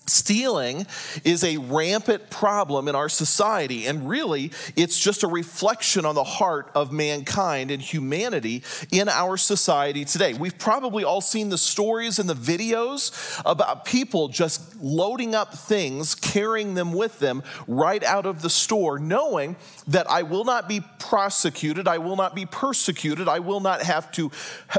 Stealing 0.06 0.86
is 1.24 1.42
a 1.44 1.56
rampant 1.56 2.28
problem 2.28 2.88
in 2.88 2.94
our 2.94 3.08
society, 3.08 3.86
and 3.86 4.06
really, 4.06 4.52
it's 4.76 4.98
just 4.98 5.22
a 5.22 5.26
reflection 5.26 6.04
on 6.04 6.14
the 6.14 6.24
heart 6.24 6.70
of 6.74 6.92
mankind 6.92 7.70
and 7.70 7.80
humanity 7.80 8.62
in 8.90 9.08
our 9.08 9.38
society 9.38 10.04
today. 10.04 10.34
We've 10.34 10.58
probably 10.58 11.04
all 11.04 11.22
seen 11.22 11.48
the 11.48 11.56
stories 11.56 12.18
and 12.18 12.28
the 12.28 12.34
videos 12.34 13.40
about 13.46 13.86
people 13.86 14.28
just 14.28 14.76
loading 14.76 15.34
up 15.34 15.54
things, 15.54 16.14
carrying 16.14 16.74
them 16.74 16.92
with 16.92 17.18
them 17.18 17.42
right 17.66 18.04
out 18.04 18.26
of 18.26 18.42
the 18.42 18.50
store, 18.50 18.98
knowing 18.98 19.56
that 19.86 20.10
I 20.10 20.22
will 20.22 20.44
not 20.44 20.68
be 20.68 20.82
prosecuted, 20.98 21.88
I 21.88 21.98
will 21.98 22.16
not 22.16 22.34
be 22.34 22.44
persecuted, 22.44 23.26
I 23.26 23.38
will 23.38 23.60
not 23.60 23.82
have 23.82 24.12
to 24.12 24.30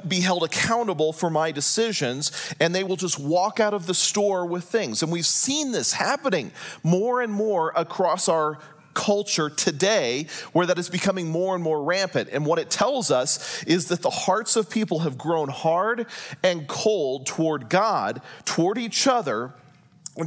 be 0.07 0.19
held 0.19 0.43
accountable 0.43 1.13
for 1.13 1.31
my 1.31 1.51
decisions, 1.51 2.31
and 2.59 2.75
they 2.75 2.83
will 2.83 2.95
just 2.95 3.19
walk 3.19 3.59
out 3.59 3.73
of 3.73 3.87
the 3.87 3.95
store 3.95 4.45
with 4.45 4.65
things. 4.65 5.01
And 5.01 5.14
we've 5.15 5.25
seen 5.25 5.71
this 5.71 5.93
happening 5.93 6.51
more 6.83 7.21
and 7.21 7.31
more 7.31 7.71
across 7.73 8.27
our 8.27 8.59
culture 8.93 9.49
today 9.49 10.27
where 10.51 10.65
that 10.65 10.77
is 10.77 10.89
becoming 10.89 11.29
more 11.29 11.55
and 11.55 11.63
more 11.63 11.81
rampant. 11.81 12.27
And 12.33 12.45
what 12.45 12.59
it 12.59 12.69
tells 12.69 13.11
us 13.11 13.63
is 13.63 13.87
that 13.87 14.01
the 14.01 14.09
hearts 14.09 14.57
of 14.57 14.69
people 14.69 14.99
have 14.99 15.17
grown 15.17 15.47
hard 15.47 16.07
and 16.43 16.67
cold 16.67 17.27
toward 17.27 17.69
God, 17.69 18.21
toward 18.43 18.77
each 18.77 19.07
other, 19.07 19.53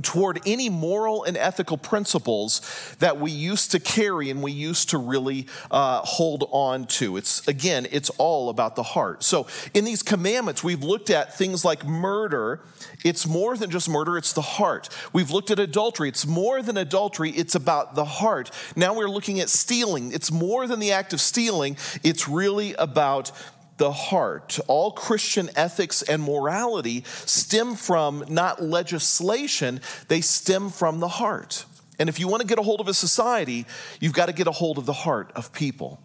toward 0.02 0.40
any 0.46 0.68
moral 0.68 1.24
and 1.24 1.36
ethical 1.36 1.78
principles 1.78 2.60
that 2.98 3.18
we 3.18 3.30
used 3.30 3.70
to 3.70 3.80
carry 3.80 4.30
and 4.30 4.42
we 4.42 4.52
used 4.52 4.90
to 4.90 4.98
really 4.98 5.46
uh, 5.70 6.00
hold 6.00 6.46
on 6.50 6.86
to. 6.86 7.16
It's 7.16 7.46
again, 7.48 7.86
it's 7.90 8.10
all 8.10 8.50
about 8.50 8.76
the 8.76 8.82
heart. 8.82 9.22
So 9.22 9.46
in 9.72 9.84
these 9.84 10.02
commandments, 10.02 10.62
we've 10.62 10.82
looked 10.82 11.10
at 11.10 11.36
things 11.36 11.64
like 11.64 11.86
murder. 11.86 12.60
It's 13.04 13.26
more 13.26 13.56
than 13.56 13.70
just 13.70 13.88
murder, 13.88 14.18
it's 14.18 14.32
the 14.32 14.42
heart. 14.42 14.88
We've 15.12 15.30
looked 15.30 15.50
at 15.50 15.58
adultery. 15.58 16.08
It's 16.08 16.26
more 16.26 16.62
than 16.62 16.76
adultery, 16.76 17.30
it's 17.30 17.54
about 17.54 17.94
the 17.94 18.04
heart. 18.04 18.50
Now 18.76 18.94
we're 18.94 19.08
looking 19.08 19.40
at 19.40 19.48
stealing. 19.48 20.12
It's 20.12 20.30
more 20.30 20.66
than 20.66 20.80
the 20.80 20.92
act 20.92 21.12
of 21.12 21.20
stealing, 21.20 21.76
it's 22.02 22.28
really 22.28 22.74
about 22.74 23.32
the 23.78 23.92
heart. 23.92 24.58
All 24.66 24.92
Christian 24.92 25.48
ethics 25.56 26.02
and 26.02 26.22
morality 26.22 27.04
stem 27.24 27.74
from 27.74 28.24
not 28.28 28.62
legislation, 28.62 29.80
they 30.08 30.20
stem 30.20 30.70
from 30.70 31.00
the 31.00 31.08
heart. 31.08 31.64
And 31.98 32.08
if 32.08 32.20
you 32.20 32.28
want 32.28 32.42
to 32.42 32.46
get 32.46 32.58
a 32.58 32.62
hold 32.62 32.80
of 32.80 32.88
a 32.88 32.94
society, 32.94 33.66
you've 34.00 34.12
got 34.12 34.26
to 34.26 34.32
get 34.32 34.46
a 34.46 34.52
hold 34.52 34.78
of 34.78 34.86
the 34.86 34.92
heart 34.92 35.32
of 35.34 35.52
people. 35.52 36.00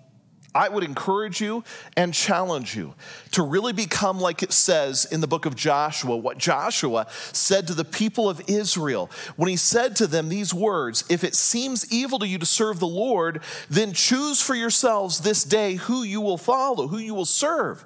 I 0.56 0.70
would 0.70 0.84
encourage 0.84 1.42
you 1.42 1.64
and 1.98 2.14
challenge 2.14 2.76
you 2.76 2.94
to 3.32 3.44
really 3.44 3.74
become 3.74 4.20
like 4.20 4.44
it 4.44 4.52
says 4.52 5.06
in 5.06 5.22
the 5.22 5.28
book 5.28 5.46
of 5.46 5.56
Joshua, 5.56 6.16
what 6.16 6.38
Joshua 6.38 7.08
said 7.32 7.68
to 7.68 7.74
the 7.74 7.86
people 7.86 8.30
of 8.30 8.42
Israel 8.48 9.10
when 9.36 9.50
he 9.50 9.56
said 9.56 9.96
to 9.98 10.08
them 10.08 10.30
these 10.30 10.54
words 10.54 11.04
If 11.10 11.24
it 11.24 11.36
seems 11.36 11.92
evil 11.92 12.20
to 12.20 12.28
you 12.28 12.38
to 12.38 12.46
serve 12.46 12.80
the 12.80 12.88
Lord, 12.88 13.42
then 13.70 13.94
choose 13.94 14.42
for 14.42 14.56
yourselves 14.56 15.22
this 15.22 15.44
day 15.44 15.76
who 15.76 16.04
you 16.04 16.22
will 16.22 16.38
follow, 16.38 16.88
who 16.88 16.98
you 17.00 17.16
will 17.16 17.26
serve. 17.26 17.84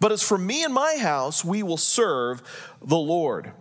But 0.00 0.12
as 0.12 0.22
for 0.22 0.38
me 0.38 0.64
and 0.64 0.74
my 0.74 0.96
house, 0.96 1.44
we 1.44 1.62
will 1.62 1.76
serve 1.76 2.42
the 2.82 2.98
Lord. 2.98 3.52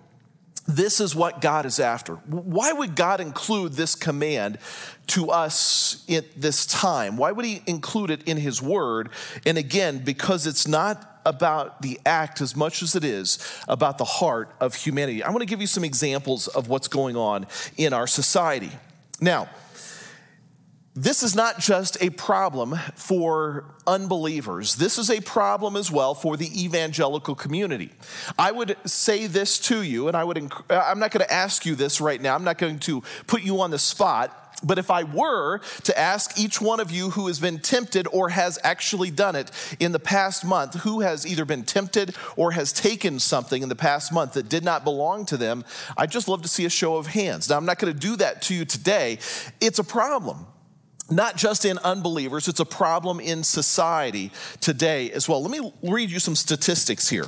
This 0.67 0.99
is 0.99 1.15
what 1.15 1.39
God 1.39 1.65
is 1.65 1.79
after. 1.79 2.15
Why 2.15 2.73
would 2.73 2.95
God 2.95 3.21
include 3.21 3.73
this 3.73 3.95
command 3.95 4.59
to 5.07 5.31
us 5.31 6.03
at 6.09 6.25
this 6.39 6.65
time? 6.65 7.15
Why 7.15 7.31
would 7.31 7.45
He 7.45 7.61
include 7.65 8.11
it 8.11 8.23
in 8.27 8.35
His 8.35 8.61
Word? 8.61 9.09
And 9.45 9.57
again, 9.57 9.99
because 9.99 10.45
it's 10.45 10.67
not 10.67 11.21
about 11.25 11.81
the 11.81 11.99
act 12.05 12.41
as 12.41 12.55
much 12.55 12.81
as 12.81 12.95
it 12.95 13.03
is 13.03 13.39
about 13.67 13.97
the 13.97 14.05
heart 14.05 14.53
of 14.59 14.75
humanity. 14.75 15.23
I 15.23 15.29
want 15.29 15.41
to 15.41 15.45
give 15.45 15.61
you 15.61 15.67
some 15.67 15.83
examples 15.83 16.47
of 16.47 16.69
what's 16.69 16.87
going 16.87 17.15
on 17.15 17.47
in 17.77 17.93
our 17.93 18.07
society. 18.07 18.71
Now, 19.19 19.49
this 20.97 21.21
is 21.21 21.35
not 21.35 21.59
just 21.59 21.95
a 22.01 22.09
problem 22.09 22.75
for 22.95 23.65
unbelievers. 23.85 24.75
This 24.75 24.97
is 24.97 25.11
a 25.11 25.21
problem 25.21 25.75
as 25.75 25.91
well 25.91 26.15
for 26.15 26.35
the 26.37 26.63
evangelical 26.63 27.35
community. 27.35 27.91
I 28.37 28.51
would 28.51 28.75
say 28.83 29.27
this 29.27 29.59
to 29.59 29.83
you, 29.83 30.07
and 30.07 30.17
I 30.17 30.23
would, 30.23 30.51
I'm 30.71 30.97
not 30.97 31.11
going 31.11 31.23
to 31.23 31.31
ask 31.31 31.67
you 31.67 31.75
this 31.75 32.01
right 32.01 32.19
now. 32.19 32.33
I'm 32.33 32.43
not 32.43 32.57
going 32.57 32.79
to 32.79 33.03
put 33.27 33.43
you 33.43 33.61
on 33.61 33.69
the 33.69 33.77
spot. 33.77 34.43
But 34.63 34.79
if 34.79 34.89
I 34.89 35.03
were 35.03 35.59
to 35.83 35.99
ask 35.99 36.39
each 36.39 36.59
one 36.59 36.79
of 36.79 36.89
you 36.89 37.11
who 37.11 37.27
has 37.27 37.39
been 37.39 37.59
tempted 37.59 38.07
or 38.11 38.29
has 38.29 38.57
actually 38.63 39.11
done 39.11 39.35
it 39.35 39.51
in 39.79 39.91
the 39.91 39.99
past 39.99 40.43
month, 40.43 40.73
who 40.81 41.01
has 41.01 41.27
either 41.27 41.45
been 41.45 41.63
tempted 41.63 42.15
or 42.35 42.53
has 42.53 42.73
taken 42.73 43.19
something 43.19 43.61
in 43.61 43.69
the 43.69 43.75
past 43.75 44.11
month 44.11 44.33
that 44.33 44.49
did 44.49 44.63
not 44.63 44.83
belong 44.83 45.27
to 45.27 45.37
them, 45.37 45.63
I'd 45.95 46.09
just 46.09 46.27
love 46.27 46.41
to 46.41 46.47
see 46.47 46.65
a 46.65 46.71
show 46.71 46.97
of 46.97 47.05
hands. 47.05 47.49
Now, 47.49 47.57
I'm 47.57 47.65
not 47.65 47.77
going 47.77 47.93
to 47.93 47.99
do 47.99 48.15
that 48.15 48.41
to 48.43 48.55
you 48.55 48.65
today. 48.65 49.19
It's 49.61 49.77
a 49.77 49.83
problem 49.83 50.47
not 51.09 51.37
just 51.37 51.65
in 51.65 51.77
unbelievers, 51.79 52.47
it's 52.47 52.59
a 52.59 52.65
problem 52.65 53.19
in 53.19 53.43
society 53.43 54.31
today 54.59 55.11
as 55.11 55.27
well. 55.29 55.41
Let 55.41 55.51
me 55.51 55.73
read 55.83 56.09
you 56.09 56.19
some 56.19 56.35
statistics 56.35 57.09
here. 57.09 57.27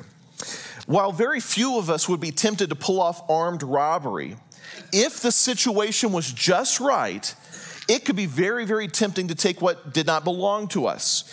While 0.85 1.11
very 1.11 1.39
few 1.39 1.77
of 1.77 1.89
us 1.89 2.09
would 2.09 2.19
be 2.19 2.31
tempted 2.31 2.69
to 2.69 2.75
pull 2.75 3.01
off 3.01 3.29
armed 3.29 3.63
robbery, 3.63 4.35
if 4.91 5.21
the 5.21 5.31
situation 5.31 6.11
was 6.11 6.31
just 6.31 6.79
right, 6.79 7.33
it 7.87 8.05
could 8.05 8.15
be 8.15 8.25
very, 8.25 8.65
very 8.65 8.87
tempting 8.87 9.27
to 9.29 9.35
take 9.35 9.61
what 9.61 9.93
did 9.93 10.05
not 10.05 10.23
belong 10.23 10.67
to 10.69 10.85
us. 10.85 11.23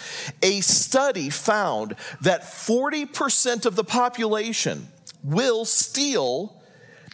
A 0.42 0.60
study 0.62 1.30
found 1.30 1.96
that 2.22 2.42
40% 2.42 3.66
of 3.66 3.76
the 3.76 3.84
population 3.84 4.88
will 5.22 5.64
steal 5.64 6.60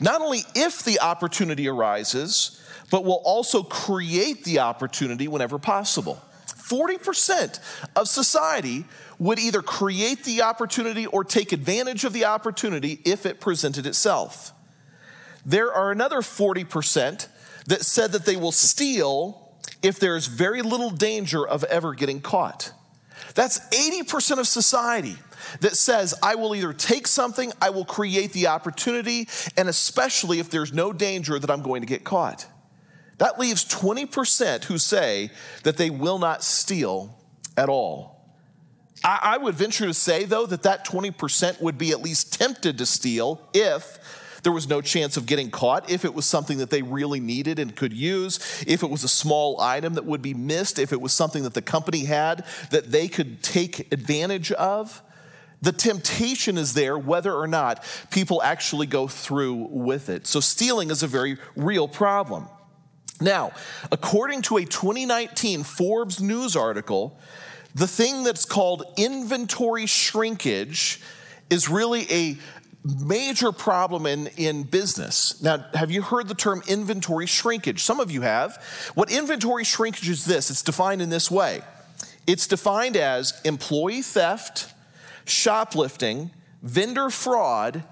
not 0.00 0.20
only 0.20 0.40
if 0.54 0.84
the 0.84 1.00
opportunity 1.00 1.68
arises, 1.68 2.61
but 2.92 3.06
will 3.06 3.22
also 3.24 3.62
create 3.62 4.44
the 4.44 4.58
opportunity 4.58 5.26
whenever 5.26 5.58
possible. 5.58 6.22
40% 6.46 7.58
of 7.96 8.06
society 8.06 8.84
would 9.18 9.38
either 9.38 9.62
create 9.62 10.24
the 10.24 10.42
opportunity 10.42 11.06
or 11.06 11.24
take 11.24 11.52
advantage 11.52 12.04
of 12.04 12.12
the 12.12 12.26
opportunity 12.26 13.00
if 13.06 13.24
it 13.24 13.40
presented 13.40 13.86
itself. 13.86 14.52
There 15.46 15.72
are 15.72 15.90
another 15.90 16.18
40% 16.18 17.28
that 17.66 17.82
said 17.82 18.12
that 18.12 18.26
they 18.26 18.36
will 18.36 18.52
steal 18.52 19.54
if 19.82 19.98
there's 19.98 20.26
very 20.26 20.60
little 20.60 20.90
danger 20.90 21.48
of 21.48 21.64
ever 21.64 21.94
getting 21.94 22.20
caught. 22.20 22.72
That's 23.34 23.58
80% 23.70 24.38
of 24.38 24.46
society 24.46 25.16
that 25.60 25.76
says, 25.76 26.14
I 26.22 26.34
will 26.34 26.54
either 26.54 26.74
take 26.74 27.06
something, 27.06 27.52
I 27.62 27.70
will 27.70 27.86
create 27.86 28.34
the 28.34 28.48
opportunity, 28.48 29.28
and 29.56 29.70
especially 29.70 30.40
if 30.40 30.50
there's 30.50 30.74
no 30.74 30.92
danger 30.92 31.38
that 31.38 31.50
I'm 31.50 31.62
going 31.62 31.80
to 31.80 31.86
get 31.86 32.04
caught. 32.04 32.46
That 33.22 33.38
leaves 33.38 33.64
20% 33.64 34.64
who 34.64 34.78
say 34.78 35.30
that 35.62 35.76
they 35.76 35.90
will 35.90 36.18
not 36.18 36.42
steal 36.42 37.16
at 37.56 37.68
all. 37.68 38.20
I, 39.04 39.38
would 39.38 39.54
venture 39.54 39.86
to 39.86 39.94
say, 39.94 40.24
though, 40.24 40.44
that 40.46 40.64
that 40.64 40.84
20% 40.84 41.60
would 41.60 41.78
be 41.78 41.92
at 41.92 42.02
least 42.02 42.32
tempted 42.32 42.78
to 42.78 42.84
steal 42.84 43.40
if 43.54 44.00
there 44.42 44.50
was 44.50 44.68
no 44.68 44.80
chance 44.80 45.16
of 45.16 45.26
getting 45.26 45.52
caught, 45.52 45.88
if 45.88 46.04
it 46.04 46.14
was 46.14 46.26
something 46.26 46.58
that 46.58 46.70
they 46.70 46.82
really 46.82 47.20
needed 47.20 47.60
and 47.60 47.76
could 47.76 47.92
use, 47.92 48.40
if 48.66 48.82
it 48.82 48.90
was 48.90 49.04
a 49.04 49.08
small 49.08 49.60
item 49.60 49.94
that 49.94 50.04
would 50.04 50.20
be 50.20 50.34
missed, 50.34 50.80
if 50.80 50.92
it 50.92 51.00
was 51.00 51.12
something 51.12 51.44
that 51.44 51.54
the 51.54 51.62
company 51.62 52.06
had 52.06 52.44
that 52.72 52.90
they 52.90 53.06
could 53.06 53.40
take 53.40 53.92
advantage 53.92 54.50
of. 54.50 55.00
The 55.60 55.70
temptation 55.70 56.58
is 56.58 56.74
there 56.74 56.98
whether 56.98 57.32
or 57.32 57.46
not 57.46 57.84
people 58.10 58.42
actually 58.42 58.88
go 58.88 59.06
through 59.06 59.68
with 59.70 60.08
it. 60.08 60.26
So, 60.26 60.40
stealing 60.40 60.90
is 60.90 61.04
a 61.04 61.06
very 61.06 61.38
real 61.54 61.86
problem. 61.86 62.48
Now, 63.20 63.52
according 63.90 64.42
to 64.42 64.56
a 64.56 64.64
2019 64.64 65.62
Forbes 65.62 66.20
news 66.20 66.56
article, 66.56 67.18
the 67.74 67.86
thing 67.86 68.24
that's 68.24 68.44
called 68.44 68.84
inventory 68.96 69.86
shrinkage 69.86 71.00
is 71.50 71.68
really 71.68 72.10
a 72.10 72.38
major 72.84 73.52
problem 73.52 74.06
in, 74.06 74.26
in 74.36 74.64
business. 74.64 75.40
Now, 75.40 75.64
have 75.74 75.90
you 75.90 76.02
heard 76.02 76.26
the 76.26 76.34
term 76.34 76.62
inventory 76.66 77.26
shrinkage? 77.26 77.82
Some 77.82 78.00
of 78.00 78.10
you 78.10 78.22
have. 78.22 78.56
What 78.94 79.10
inventory 79.10 79.64
shrinkage 79.64 80.08
is 80.08 80.24
this 80.24 80.50
it's 80.50 80.62
defined 80.62 81.00
in 81.00 81.10
this 81.10 81.30
way 81.30 81.62
it's 82.26 82.46
defined 82.46 82.96
as 82.96 83.40
employee 83.44 84.02
theft, 84.02 84.72
shoplifting, 85.24 86.30
vendor 86.62 87.10
fraud, 87.10 87.82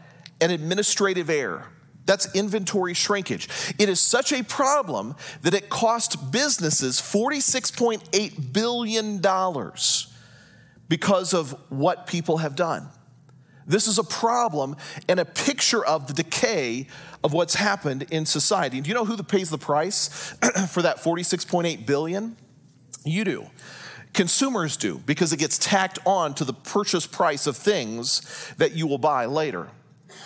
and 0.40 0.52
administrative 0.52 1.28
error. 1.28 1.66
That's 2.10 2.34
inventory 2.34 2.92
shrinkage. 2.94 3.48
It 3.78 3.88
is 3.88 4.00
such 4.00 4.32
a 4.32 4.42
problem 4.42 5.14
that 5.42 5.54
it 5.54 5.68
cost 5.68 6.32
businesses 6.32 7.00
$46.8 7.00 8.52
billion 8.52 9.72
because 10.88 11.32
of 11.32 11.56
what 11.68 12.08
people 12.08 12.38
have 12.38 12.56
done. 12.56 12.88
This 13.64 13.86
is 13.86 14.00
a 14.00 14.02
problem 14.02 14.74
and 15.08 15.20
a 15.20 15.24
picture 15.24 15.86
of 15.86 16.08
the 16.08 16.12
decay 16.12 16.88
of 17.22 17.32
what's 17.32 17.54
happened 17.54 18.06
in 18.10 18.26
society. 18.26 18.80
do 18.80 18.88
you 18.88 18.94
know 18.94 19.04
who 19.04 19.16
pays 19.22 19.48
the 19.48 19.56
price 19.56 20.08
for 20.70 20.82
that 20.82 20.96
46.8 20.96 21.86
billion? 21.86 22.36
You 23.04 23.24
do. 23.24 23.46
Consumers 24.14 24.76
do 24.76 24.98
because 25.06 25.32
it 25.32 25.36
gets 25.36 25.58
tacked 25.58 26.00
on 26.04 26.34
to 26.34 26.44
the 26.44 26.54
purchase 26.54 27.06
price 27.06 27.46
of 27.46 27.56
things 27.56 28.52
that 28.58 28.72
you 28.72 28.88
will 28.88 28.98
buy 28.98 29.26
later. 29.26 29.68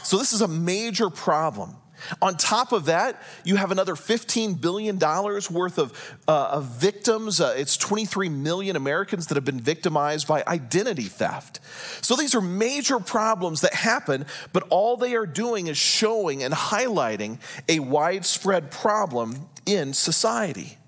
So, 0.05 0.19
this 0.19 0.33
is 0.33 0.41
a 0.41 0.49
major 0.49 1.11
problem. 1.11 1.77
On 2.21 2.37
top 2.37 2.73
of 2.73 2.87
that, 2.87 3.23
you 3.45 3.57
have 3.57 3.71
another 3.71 3.95
$15 3.95 4.61
billion 4.61 4.99
worth 4.99 5.79
of, 5.79 6.17
uh, 6.29 6.49
of 6.53 6.65
victims. 6.65 7.41
Uh, 7.41 7.55
it's 7.57 7.77
23 7.77 8.29
million 8.29 8.77
Americans 8.77 9.29
that 9.29 9.37
have 9.37 9.45
been 9.45 9.61
victimized 9.61 10.27
by 10.27 10.45
identity 10.47 11.05
theft. 11.05 11.61
So 12.03 12.17
these 12.17 12.35
are 12.35 12.41
major 12.41 12.99
problems 12.99 13.63
that 13.63 13.75
happen, 13.75 14.27
but 14.53 14.65
all 14.71 14.97
they 14.97 15.15
are 15.15 15.27
doing 15.27 15.69
is 15.69 15.79
showing 15.79 16.43
and 16.43 16.53
highlighting 16.53 17.39
a 17.69 17.79
widespread 17.81 18.71
problem 18.71 19.49
in 19.67 19.95
society. 19.95 20.79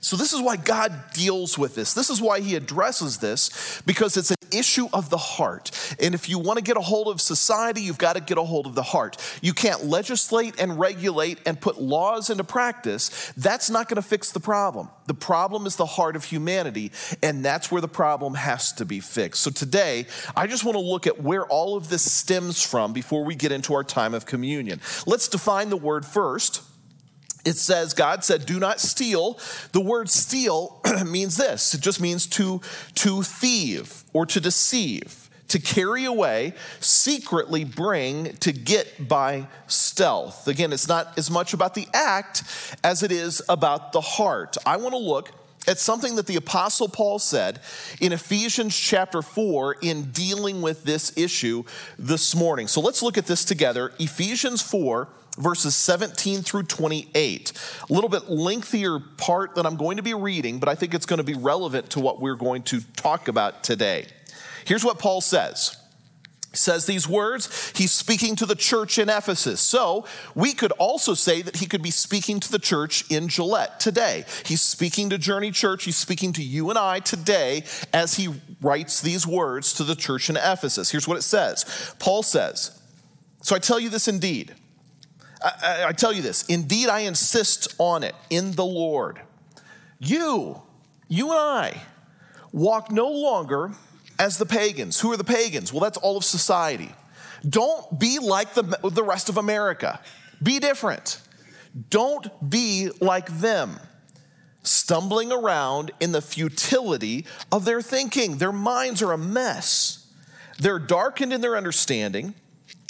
So, 0.00 0.16
this 0.16 0.32
is 0.32 0.42
why 0.42 0.56
God 0.56 0.92
deals 1.14 1.56
with 1.56 1.76
this. 1.76 1.94
This 1.94 2.10
is 2.10 2.20
why 2.20 2.40
He 2.40 2.56
addresses 2.56 3.18
this, 3.18 3.80
because 3.86 4.16
it's 4.16 4.32
an 4.32 4.36
issue 4.52 4.88
of 4.92 5.10
the 5.10 5.16
heart. 5.16 5.70
And 6.00 6.14
if 6.14 6.28
you 6.28 6.38
want 6.38 6.58
to 6.58 6.62
get 6.62 6.76
a 6.76 6.80
hold 6.80 7.08
of 7.08 7.20
society, 7.20 7.82
you've 7.82 7.98
got 7.98 8.14
to 8.14 8.20
get 8.20 8.38
a 8.38 8.42
hold 8.42 8.66
of 8.66 8.74
the 8.74 8.82
heart. 8.82 9.16
You 9.40 9.52
can't 9.52 9.84
legislate 9.84 10.58
and 10.58 10.78
regulate 10.78 11.38
and 11.46 11.60
put 11.60 11.80
laws 11.80 12.30
into 12.30 12.44
practice. 12.44 13.32
That's 13.36 13.70
not 13.70 13.88
going 13.88 13.96
to 13.96 14.08
fix 14.08 14.32
the 14.32 14.40
problem. 14.40 14.88
The 15.06 15.14
problem 15.14 15.66
is 15.66 15.76
the 15.76 15.86
heart 15.86 16.16
of 16.16 16.24
humanity, 16.24 16.92
and 17.22 17.44
that's 17.44 17.70
where 17.70 17.80
the 17.80 17.88
problem 17.88 18.34
has 18.34 18.72
to 18.74 18.84
be 18.84 19.00
fixed. 19.00 19.42
So, 19.42 19.50
today, 19.50 20.06
I 20.36 20.46
just 20.46 20.64
want 20.64 20.76
to 20.76 20.80
look 20.80 21.06
at 21.06 21.20
where 21.20 21.44
all 21.44 21.76
of 21.76 21.88
this 21.88 22.10
stems 22.10 22.62
from 22.62 22.92
before 22.92 23.24
we 23.24 23.34
get 23.34 23.50
into 23.50 23.74
our 23.74 23.84
time 23.84 24.14
of 24.14 24.26
communion. 24.26 24.80
Let's 25.06 25.28
define 25.28 25.70
the 25.70 25.76
word 25.76 26.06
first 26.06 26.62
it 27.44 27.56
says 27.56 27.94
god 27.94 28.24
said 28.24 28.46
do 28.46 28.58
not 28.58 28.80
steal. 28.80 29.38
The 29.72 29.80
word 29.80 30.08
steal 30.10 30.80
means 31.06 31.36
this. 31.36 31.74
It 31.74 31.80
just 31.80 32.00
means 32.00 32.26
to 32.28 32.60
to 32.96 33.22
thieve 33.22 34.04
or 34.12 34.26
to 34.26 34.40
deceive 34.40 35.22
to 35.48 35.58
carry 35.58 36.06
away 36.06 36.54
secretly 36.80 37.62
bring 37.62 38.34
to 38.36 38.52
get 38.52 39.06
by 39.06 39.46
stealth. 39.66 40.48
Again 40.48 40.72
it's 40.72 40.88
not 40.88 41.16
as 41.18 41.30
much 41.30 41.52
about 41.52 41.74
the 41.74 41.86
act 41.92 42.42
as 42.82 43.02
it 43.02 43.12
is 43.12 43.42
about 43.48 43.92
the 43.92 44.00
heart. 44.00 44.56
I 44.64 44.78
want 44.78 44.92
to 44.92 44.98
look 44.98 45.30
at 45.68 45.78
something 45.78 46.16
that 46.16 46.26
the 46.26 46.36
apostle 46.36 46.88
paul 46.88 47.18
said 47.18 47.60
in 48.00 48.12
ephesians 48.12 48.76
chapter 48.76 49.22
4 49.22 49.76
in 49.82 50.10
dealing 50.10 50.62
with 50.62 50.84
this 50.84 51.16
issue 51.16 51.64
this 51.98 52.34
morning. 52.34 52.66
So 52.66 52.80
let's 52.80 53.02
look 53.02 53.18
at 53.18 53.26
this 53.26 53.44
together. 53.44 53.92
Ephesians 53.98 54.62
4 54.62 55.08
verses 55.38 55.74
17 55.74 56.42
through 56.42 56.64
28. 56.64 57.52
A 57.88 57.92
little 57.92 58.10
bit 58.10 58.28
lengthier 58.28 58.98
part 58.98 59.54
that 59.54 59.66
I'm 59.66 59.76
going 59.76 59.96
to 59.96 60.02
be 60.02 60.14
reading, 60.14 60.58
but 60.58 60.68
I 60.68 60.74
think 60.74 60.94
it's 60.94 61.06
going 61.06 61.18
to 61.18 61.24
be 61.24 61.34
relevant 61.34 61.90
to 61.90 62.00
what 62.00 62.20
we're 62.20 62.36
going 62.36 62.62
to 62.64 62.80
talk 62.96 63.28
about 63.28 63.64
today. 63.64 64.06
Here's 64.64 64.84
what 64.84 64.98
Paul 64.98 65.20
says. 65.20 65.76
Says 66.54 66.84
these 66.84 67.08
words, 67.08 67.72
he's 67.74 67.92
speaking 67.92 68.36
to 68.36 68.44
the 68.44 68.54
church 68.54 68.98
in 68.98 69.08
Ephesus. 69.08 69.58
So 69.58 70.04
we 70.34 70.52
could 70.52 70.72
also 70.72 71.14
say 71.14 71.40
that 71.40 71.56
he 71.56 71.66
could 71.66 71.80
be 71.80 71.90
speaking 71.90 72.40
to 72.40 72.52
the 72.52 72.58
church 72.58 73.10
in 73.10 73.28
Gillette 73.28 73.80
today. 73.80 74.26
He's 74.44 74.60
speaking 74.60 75.08
to 75.10 75.18
Journey 75.18 75.50
Church, 75.50 75.84
he's 75.84 75.96
speaking 75.96 76.34
to 76.34 76.42
you 76.42 76.68
and 76.68 76.78
I 76.78 76.98
today 76.98 77.64
as 77.94 78.16
he 78.16 78.34
writes 78.60 79.00
these 79.00 79.26
words 79.26 79.72
to 79.74 79.84
the 79.84 79.94
church 79.94 80.28
in 80.28 80.36
Ephesus. 80.36 80.90
Here's 80.90 81.08
what 81.08 81.16
it 81.16 81.22
says 81.22 81.94
Paul 81.98 82.22
says, 82.22 82.78
So 83.40 83.56
I 83.56 83.58
tell 83.58 83.80
you 83.80 83.88
this 83.88 84.06
indeed 84.06 84.54
I, 85.44 85.84
I 85.88 85.92
tell 85.92 86.12
you 86.12 86.22
this 86.22 86.44
indeed, 86.44 86.88
I 86.88 87.00
insist 87.00 87.74
on 87.78 88.02
it 88.02 88.14
in 88.30 88.52
the 88.52 88.64
Lord. 88.64 89.20
You, 89.98 90.60
you 91.08 91.30
and 91.30 91.38
I, 91.38 91.82
walk 92.52 92.90
no 92.90 93.08
longer 93.08 93.72
as 94.18 94.38
the 94.38 94.46
pagans. 94.46 95.00
Who 95.00 95.12
are 95.12 95.16
the 95.16 95.24
pagans? 95.24 95.72
Well, 95.72 95.80
that's 95.80 95.98
all 95.98 96.16
of 96.16 96.24
society. 96.24 96.92
Don't 97.48 97.98
be 97.98 98.18
like 98.18 98.54
the, 98.54 98.62
the 98.82 99.02
rest 99.02 99.28
of 99.28 99.36
America, 99.36 100.00
be 100.42 100.58
different. 100.58 101.20
Don't 101.88 102.50
be 102.50 102.90
like 103.00 103.40
them, 103.40 103.78
stumbling 104.62 105.32
around 105.32 105.90
in 106.00 106.12
the 106.12 106.20
futility 106.20 107.26
of 107.50 107.64
their 107.64 107.80
thinking. 107.80 108.36
Their 108.38 108.52
minds 108.52 109.02
are 109.02 109.12
a 109.12 109.18
mess, 109.18 110.06
they're 110.58 110.78
darkened 110.78 111.32
in 111.32 111.40
their 111.40 111.56
understanding 111.56 112.34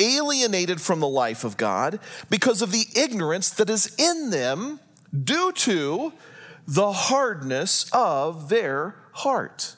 alienated 0.03 0.81
from 0.81 1.01
the 1.01 1.09
life 1.09 1.45
of 1.45 1.57
God 1.57 2.01
because 2.29 2.63
of 2.63 2.73
the 2.73 2.87
ignorance 2.97 3.51
that 3.51 3.71
is 3.71 3.95
in 3.99 4.31
them 4.31 4.81
due 5.25 5.53
to 5.53 6.13
the 6.67 6.93
hardness 6.93 7.91
of 7.93 8.49
their 8.49 8.97
heart. 9.13 9.77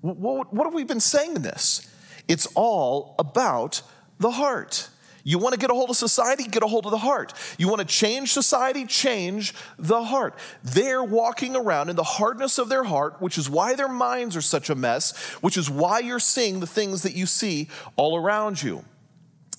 What, 0.00 0.64
have 0.64 0.74
we 0.74 0.84
been 0.84 1.00
saying 1.00 1.36
in 1.36 1.42
this? 1.42 1.90
It's 2.28 2.46
all 2.54 3.14
about 3.18 3.82
the 4.18 4.30
heart. 4.30 4.88
You 5.24 5.38
want 5.38 5.54
to 5.54 5.58
get 5.58 5.70
a 5.70 5.74
hold 5.74 5.90
of 5.90 5.96
society? 5.96 6.44
Get 6.44 6.62
a 6.62 6.68
hold 6.68 6.84
of 6.84 6.92
the 6.92 6.98
heart. 6.98 7.32
You 7.58 7.66
want 7.68 7.80
to 7.80 7.84
change 7.84 8.32
society? 8.32 8.84
Change 8.84 9.54
the 9.76 10.04
heart. 10.04 10.38
They're 10.62 11.02
walking 11.02 11.56
around 11.56 11.90
in 11.90 11.96
the 11.96 12.04
hardness 12.04 12.58
of 12.58 12.68
their 12.68 12.84
heart, 12.84 13.20
which 13.20 13.36
is 13.36 13.50
why 13.50 13.74
their 13.74 13.88
minds 13.88 14.36
are 14.36 14.40
such 14.40 14.70
a 14.70 14.76
mess, 14.76 15.16
which 15.40 15.56
is 15.56 15.68
why 15.68 15.98
you're 15.98 16.20
seeing 16.20 16.60
the 16.60 16.66
things 16.66 17.02
that 17.02 17.14
you 17.14 17.26
see 17.26 17.68
all 17.96 18.16
around 18.16 18.62
you. 18.62 18.84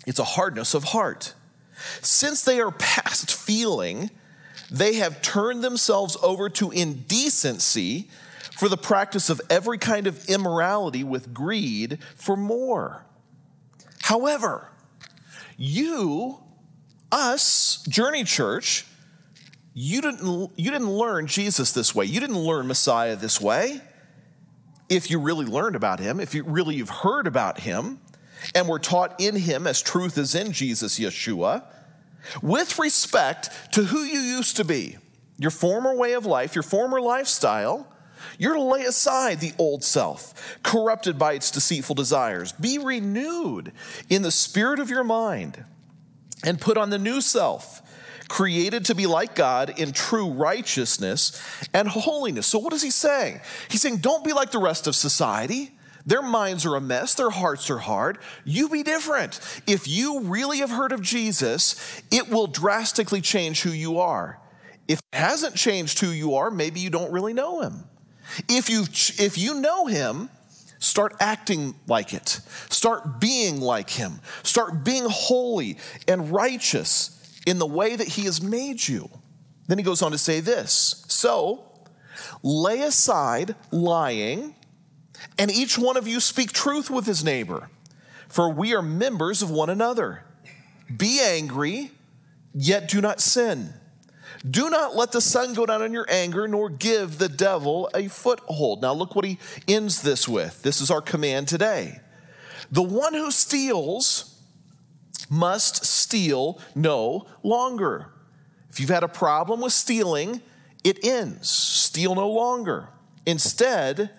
It's 0.08 0.20
a 0.20 0.24
hardness 0.24 0.74
of 0.74 0.86
heart. 0.86 1.36
Since 2.02 2.44
they 2.44 2.60
are 2.60 2.72
past 2.72 3.32
feeling, 3.32 4.10
they 4.72 4.96
have 4.96 5.22
turned 5.22 5.64
themselves 5.64 6.18
over 6.24 6.50
to 6.50 6.72
indecency 6.72 8.10
for 8.54 8.70
the 8.70 8.78
practice 8.78 9.30
of 9.30 9.42
every 9.50 9.78
kind 9.78 10.08
of 10.08 10.28
immorality 10.28 11.04
with 11.04 11.34
greed 11.34 12.00
for 12.16 12.36
more. 12.36 13.06
However, 14.02 14.70
you, 15.58 16.40
us, 17.12 17.84
Journey 17.88 18.24
Church, 18.24 18.86
you 19.74 20.02
didn't, 20.02 20.52
you 20.56 20.72
didn't 20.72 20.90
learn 20.90 21.28
Jesus 21.28 21.74
this 21.74 21.94
way. 21.94 22.06
You 22.06 22.20
didn't 22.20 22.40
learn 22.40 22.66
Messiah 22.66 23.16
this 23.16 23.40
way. 23.42 23.82
If 24.90 25.12
you 25.12 25.20
really 25.20 25.46
learned 25.46 25.76
about 25.76 26.00
him, 26.00 26.22
if 26.22 26.34
you 26.34 26.44
really 26.44 26.76
you've 26.76 26.90
heard 26.90 27.28
about 27.28 27.60
him, 27.60 28.00
and 28.54 28.68
were 28.68 28.80
taught 28.80 29.20
in 29.20 29.36
him 29.36 29.68
as 29.68 29.82
truth 29.82 30.18
is 30.18 30.36
in 30.36 30.52
Jesus 30.52 31.00
Yeshua, 31.00 31.64
with 32.42 32.78
respect 32.80 33.50
to 33.74 33.84
who 33.86 34.00
you 34.00 34.20
used 34.20 34.58
to 34.58 34.66
be, 34.66 34.98
your 35.38 35.52
former 35.52 35.96
way 35.96 36.14
of 36.14 36.26
life, 36.26 36.56
your 36.56 36.64
former 36.64 37.00
lifestyle, 37.00 37.88
you're 38.38 38.54
to 38.54 38.62
lay 38.62 38.84
aside 38.84 39.40
the 39.40 39.54
old 39.58 39.84
self, 39.84 40.58
corrupted 40.64 41.18
by 41.18 41.34
its 41.34 41.52
deceitful 41.52 41.96
desires. 41.96 42.52
Be 42.52 42.78
renewed 42.78 43.72
in 44.10 44.22
the 44.22 44.32
spirit 44.32 44.80
of 44.80 44.90
your 44.90 45.04
mind 45.04 45.64
and 46.44 46.60
put 46.60 46.78
on 46.78 46.90
the 46.90 47.00
new 47.00 47.22
self, 47.22 47.82
created 48.28 48.86
to 48.86 48.96
be 48.96 49.08
like 49.08 49.36
God 49.36 49.80
in 49.80 49.92
true 49.92 50.30
righteousness 50.30 51.42
and 51.74 51.88
holiness. 51.88 52.48
So, 52.48 52.60
what 52.60 52.74
is 52.74 52.82
he 52.82 52.92
saying? 52.92 53.40
He's 53.70 53.82
saying, 53.82 53.98
don't 53.98 54.24
be 54.24 54.34
like 54.34 54.52
the 54.52 54.60
rest 54.60 54.88
of 54.88 54.96
society. 54.96 55.77
Their 56.08 56.22
minds 56.22 56.66
are 56.66 56.78
a 56.78 56.82
mess, 56.82 57.16
their 57.16 57.30
hearts 57.30 57.70
are 57.70 57.80
hard. 57.80 58.18
You 58.46 58.70
be 58.70 58.82
different. 58.82 59.42
If 59.68 59.90
you 59.90 60.22
really 60.22 60.60
have 60.60 60.70
heard 60.70 60.94
of 60.94 61.02
Jesus, 61.02 62.02
it 62.10 62.30
will 62.30 62.48
drastically 62.48 63.20
change 63.20 63.62
who 63.62 63.72
you 63.72 64.00
are. 64.00 64.40
If 64.88 65.00
it 65.12 65.18
hasn't 65.18 65.56
changed 65.56 66.00
who 66.00 66.08
you 66.08 66.36
are, 66.36 66.50
maybe 66.50 66.80
you 66.80 66.90
don't 66.90 67.12
really 67.12 67.34
know 67.34 67.60
him. 67.60 67.84
If 68.48 68.70
you 68.70 68.84
if 69.24 69.38
you 69.38 69.56
know 69.56 69.86
him, 69.86 70.30
start 70.80 71.14
acting 71.20 71.76
like 71.88 72.14
it. 72.14 72.40
Start 72.70 73.20
being 73.20 73.60
like 73.60 73.90
him. 73.90 74.22
Start 74.44 74.86
being 74.86 75.06
holy 75.10 75.78
and 76.08 76.32
righteous 76.32 77.42
in 77.46 77.60
the 77.60 77.66
way 77.66 77.98
that 77.98 78.08
he 78.08 78.24
has 78.24 78.42
made 78.42 78.88
you. 78.88 79.10
Then 79.68 79.78
he 79.78 79.84
goes 79.84 80.02
on 80.02 80.12
to 80.14 80.18
say 80.18 80.40
this. 80.40 81.04
So, 81.10 81.66
lay 82.44 82.82
aside 82.84 83.56
lying 83.72 84.56
and 85.38 85.52
each 85.52 85.78
one 85.78 85.98
of 85.98 86.08
you 86.08 86.20
speak 86.20 86.52
truth 86.52 86.90
with 86.90 87.06
his 87.06 87.24
neighbor, 87.24 87.70
for 88.28 88.52
we 88.52 88.74
are 88.74 88.82
members 88.82 89.42
of 89.42 89.50
one 89.50 89.70
another. 89.70 90.24
Be 90.96 91.20
angry, 91.22 91.92
yet 92.54 92.88
do 92.88 93.02
not 93.02 93.20
sin. 93.20 93.74
Do 94.50 94.70
not 94.70 94.96
let 94.96 95.12
the 95.12 95.22
sun 95.22 95.54
go 95.54 95.66
down 95.66 95.82
on 95.82 95.94
your 95.94 96.06
anger, 96.10 96.48
nor 96.48 96.70
give 96.70 97.18
the 97.18 97.30
devil 97.30 97.90
a 97.94 98.08
foothold. 98.08 98.82
Now, 98.82 98.94
look 98.94 99.16
what 99.16 99.26
he 99.26 99.40
ends 99.68 100.02
this 100.02 100.28
with. 100.28 100.62
This 100.62 100.80
is 100.80 100.92
our 100.92 101.02
command 101.02 101.48
today. 101.48 102.00
The 102.72 102.84
one 102.84 103.14
who 103.14 103.32
steals 103.32 104.36
must 105.30 105.86
steal 105.86 106.62
no 106.76 107.28
longer. 107.44 108.12
If 108.70 108.80
you've 108.80 108.90
had 108.90 109.04
a 109.04 109.10
problem 109.10 109.62
with 109.62 109.74
stealing, 109.74 110.42
it 110.84 111.04
ends. 111.04 111.50
Steal 111.50 112.16
no 112.16 112.30
longer. 112.30 112.90
Instead, 113.26 114.12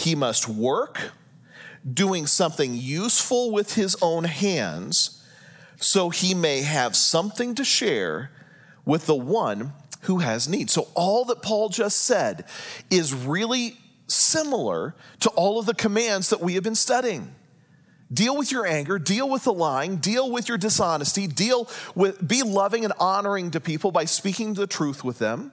he 0.00 0.14
must 0.14 0.48
work, 0.48 1.12
doing 1.92 2.26
something 2.26 2.74
useful 2.74 3.50
with 3.50 3.74
his 3.74 3.96
own 4.02 4.24
hands, 4.24 5.24
so 5.76 6.10
he 6.10 6.34
may 6.34 6.62
have 6.62 6.94
something 6.94 7.54
to 7.54 7.64
share 7.64 8.30
with 8.84 9.06
the 9.06 9.14
one 9.14 9.72
who 10.02 10.18
has 10.18 10.48
need. 10.48 10.70
So, 10.70 10.88
all 10.94 11.24
that 11.26 11.42
Paul 11.42 11.68
just 11.68 12.00
said 12.00 12.44
is 12.90 13.14
really 13.14 13.76
similar 14.06 14.94
to 15.20 15.30
all 15.30 15.58
of 15.58 15.66
the 15.66 15.74
commands 15.74 16.30
that 16.30 16.40
we 16.40 16.54
have 16.54 16.64
been 16.64 16.74
studying. 16.74 17.34
Deal 18.12 18.36
with 18.36 18.50
your 18.50 18.66
anger, 18.66 18.98
deal 18.98 19.28
with 19.28 19.44
the 19.44 19.52
lying, 19.52 19.98
deal 19.98 20.30
with 20.30 20.48
your 20.48 20.58
dishonesty, 20.58 21.28
deal 21.28 21.68
with 21.94 22.26
be 22.26 22.42
loving 22.42 22.84
and 22.84 22.92
honoring 22.98 23.52
to 23.52 23.60
people 23.60 23.92
by 23.92 24.04
speaking 24.04 24.54
the 24.54 24.66
truth 24.66 25.04
with 25.04 25.18
them. 25.18 25.52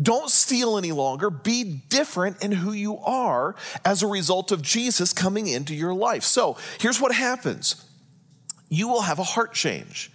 Don't 0.00 0.30
steal 0.30 0.76
any 0.76 0.92
longer. 0.92 1.30
Be 1.30 1.82
different 1.88 2.42
in 2.42 2.52
who 2.52 2.72
you 2.72 2.98
are 2.98 3.54
as 3.84 4.02
a 4.02 4.06
result 4.06 4.52
of 4.52 4.62
Jesus 4.62 5.12
coming 5.12 5.46
into 5.46 5.74
your 5.74 5.94
life. 5.94 6.22
So 6.22 6.58
here's 6.78 7.00
what 7.00 7.14
happens 7.14 7.82
you 8.68 8.88
will 8.88 9.02
have 9.02 9.18
a 9.18 9.24
heart 9.24 9.54
change. 9.54 10.10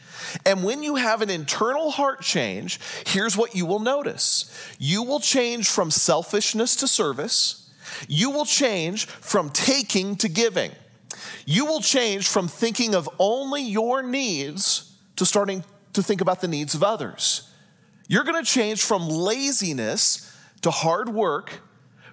And 0.46 0.63
when 0.63 0.84
you 0.84 0.96
have 0.96 1.22
an 1.22 1.30
internal 1.30 1.89
heart 1.89 2.22
change, 2.22 2.80
here's 3.08 3.36
what 3.36 3.56
you 3.56 3.65
will 3.65 3.80
notice 3.80 4.54
you 4.78 5.04
will 5.04 5.20
change 5.20 5.70
from 5.70 5.89
selfishness 5.89 6.76
to 6.78 6.88
service, 6.88 7.72
you 8.08 8.30
will 8.30 8.46
change 8.46 9.06
from 9.06 9.50
taking 9.50 10.15
to 10.17 10.30
giving. 10.30 10.72
You 11.46 11.65
will 11.65 11.82
change 11.82 12.28
from 12.28 12.48
thinking 12.48 12.94
of 12.94 13.10
only 13.17 13.63
your 13.63 14.04
needs 14.04 14.96
to 15.15 15.26
starting 15.26 15.63
to 15.94 16.04
think 16.04 16.22
about 16.22 16.39
the 16.39 16.48
needs 16.48 16.76
of 16.76 16.84
others. 16.84 17.50
You're 18.12 18.26
going 18.26 18.43
to 18.43 18.52
change 18.52 18.84
from 18.84 19.08
laziness 19.08 20.38
to 20.63 20.69
hard 20.69 21.08
work, 21.08 21.62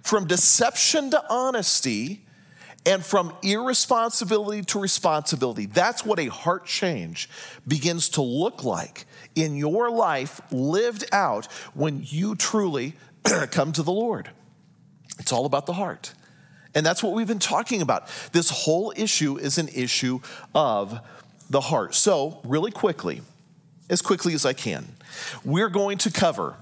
from 0.01 0.29
deception 0.29 1.11
to 1.11 1.21
honesty, 1.29 2.25
and 2.87 3.05
from 3.05 3.35
irresponsibility 3.43 4.63
to 4.67 4.79
responsibility. 4.79 5.67
That's 5.67 6.05
what 6.05 6.21
a 6.21 6.27
heart 6.27 6.67
change 6.67 7.29
begins 7.67 8.11
to 8.11 8.23
look 8.23 8.63
like 8.63 9.07
in 9.35 9.57
your 9.57 9.91
life 9.91 10.41
lived 10.53 11.05
out 11.11 11.47
when 11.75 12.05
you 12.05 12.37
truly 12.37 12.95
come 13.51 13.73
to 13.73 13.83
the 13.83 13.91
Lord. 13.91 14.31
It's 15.19 15.33
all 15.33 15.47
about 15.47 15.67
the 15.67 15.73
heart. 15.73 16.15
And 16.77 16.87
that's 16.87 17.03
what 17.03 17.13
we've 17.13 17.27
been 17.27 17.41
talking 17.41 17.83
about. 17.83 18.07
This 18.31 18.51
whole 18.51 18.93
issue 18.95 19.37
is 19.37 19.59
an 19.59 19.67
issue 19.75 20.21
of 20.55 21.01
the 21.51 21.61
heart. 21.61 21.97
So, 21.97 22.41
really 22.45 22.71
quickly, 22.71 23.21
as 23.91 24.03
quickly 24.03 24.35
as 24.35 24.45
I 24.45 24.53
can, 24.53 24.87
we're 25.45 25.71
going 25.71 25.99
to 25.99 26.11
cover 26.11 26.57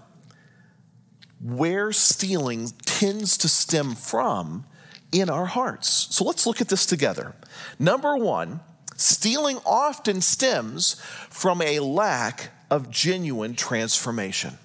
where 1.43 1.93
stealing 1.93 2.73
tends 2.85 3.37
to 3.39 3.49
stem 3.49 3.95
from 3.95 4.65
in 5.13 5.29
our 5.31 5.47
hearts. 5.47 6.09
So 6.11 6.25
let's 6.25 6.47
look 6.47 6.61
at 6.61 6.69
this 6.69 6.87
together. 6.87 7.35
Number 7.79 8.17
one, 8.17 8.61
stealing 8.97 9.59
often 9.65 10.21
stems 10.21 10.95
from 11.31 11.61
a 11.63 11.81
lack 11.81 12.51
of 12.71 12.91
genuine 12.91 13.55
transformation. 13.55 14.59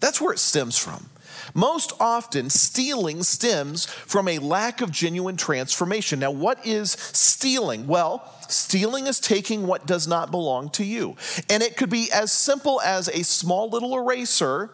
That's 0.00 0.20
where 0.20 0.32
it 0.32 0.38
stems 0.38 0.78
from. 0.78 1.08
Most 1.54 1.92
often, 2.00 2.50
stealing 2.50 3.22
stems 3.22 3.86
from 3.86 4.28
a 4.28 4.38
lack 4.38 4.80
of 4.80 4.90
genuine 4.90 5.36
transformation. 5.36 6.20
Now, 6.20 6.30
what 6.30 6.64
is 6.66 6.92
stealing? 6.92 7.86
Well, 7.86 8.30
stealing 8.48 9.06
is 9.06 9.20
taking 9.20 9.66
what 9.66 9.86
does 9.86 10.06
not 10.06 10.30
belong 10.30 10.70
to 10.70 10.84
you. 10.84 11.16
And 11.48 11.62
it 11.62 11.76
could 11.76 11.90
be 11.90 12.10
as 12.12 12.32
simple 12.32 12.80
as 12.80 13.08
a 13.08 13.24
small 13.24 13.68
little 13.68 13.96
eraser 13.96 14.70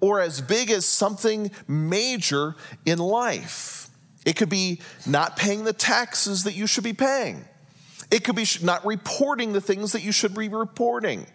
or 0.00 0.20
as 0.20 0.40
big 0.40 0.70
as 0.70 0.84
something 0.84 1.50
major 1.68 2.56
in 2.84 2.98
life. 2.98 3.88
It 4.26 4.36
could 4.36 4.48
be 4.48 4.80
not 5.06 5.36
paying 5.36 5.64
the 5.64 5.72
taxes 5.72 6.44
that 6.44 6.54
you 6.54 6.66
should 6.66 6.84
be 6.84 6.92
paying. 6.92 7.44
It 8.10 8.24
could 8.24 8.36
be 8.36 8.46
not 8.62 8.84
reporting 8.84 9.52
the 9.52 9.60
things 9.60 9.92
that 9.92 10.02
you 10.02 10.12
should 10.12 10.34
be 10.34 10.48
reporting. 10.48 11.26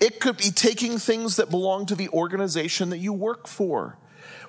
It 0.00 0.20
could 0.20 0.36
be 0.36 0.50
taking 0.50 0.98
things 0.98 1.36
that 1.36 1.50
belong 1.50 1.86
to 1.86 1.94
the 1.94 2.08
organization 2.08 2.90
that 2.90 2.98
you 2.98 3.12
work 3.12 3.46
for. 3.46 3.98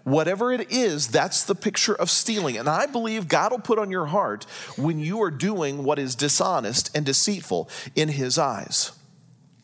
Whatever 0.03 0.51
it 0.51 0.69
is, 0.69 1.07
that's 1.07 1.43
the 1.43 1.55
picture 1.55 1.95
of 1.95 2.09
stealing. 2.09 2.57
And 2.57 2.67
I 2.67 2.87
believe 2.87 3.27
God 3.27 3.51
will 3.51 3.59
put 3.59 3.79
on 3.79 3.89
your 3.89 4.07
heart 4.07 4.43
when 4.77 4.99
you 4.99 5.21
are 5.21 5.31
doing 5.31 5.83
what 5.83 5.97
is 5.97 6.15
dishonest 6.15 6.95
and 6.95 7.05
deceitful 7.05 7.69
in 7.95 8.09
His 8.09 8.37
eyes. 8.37 8.91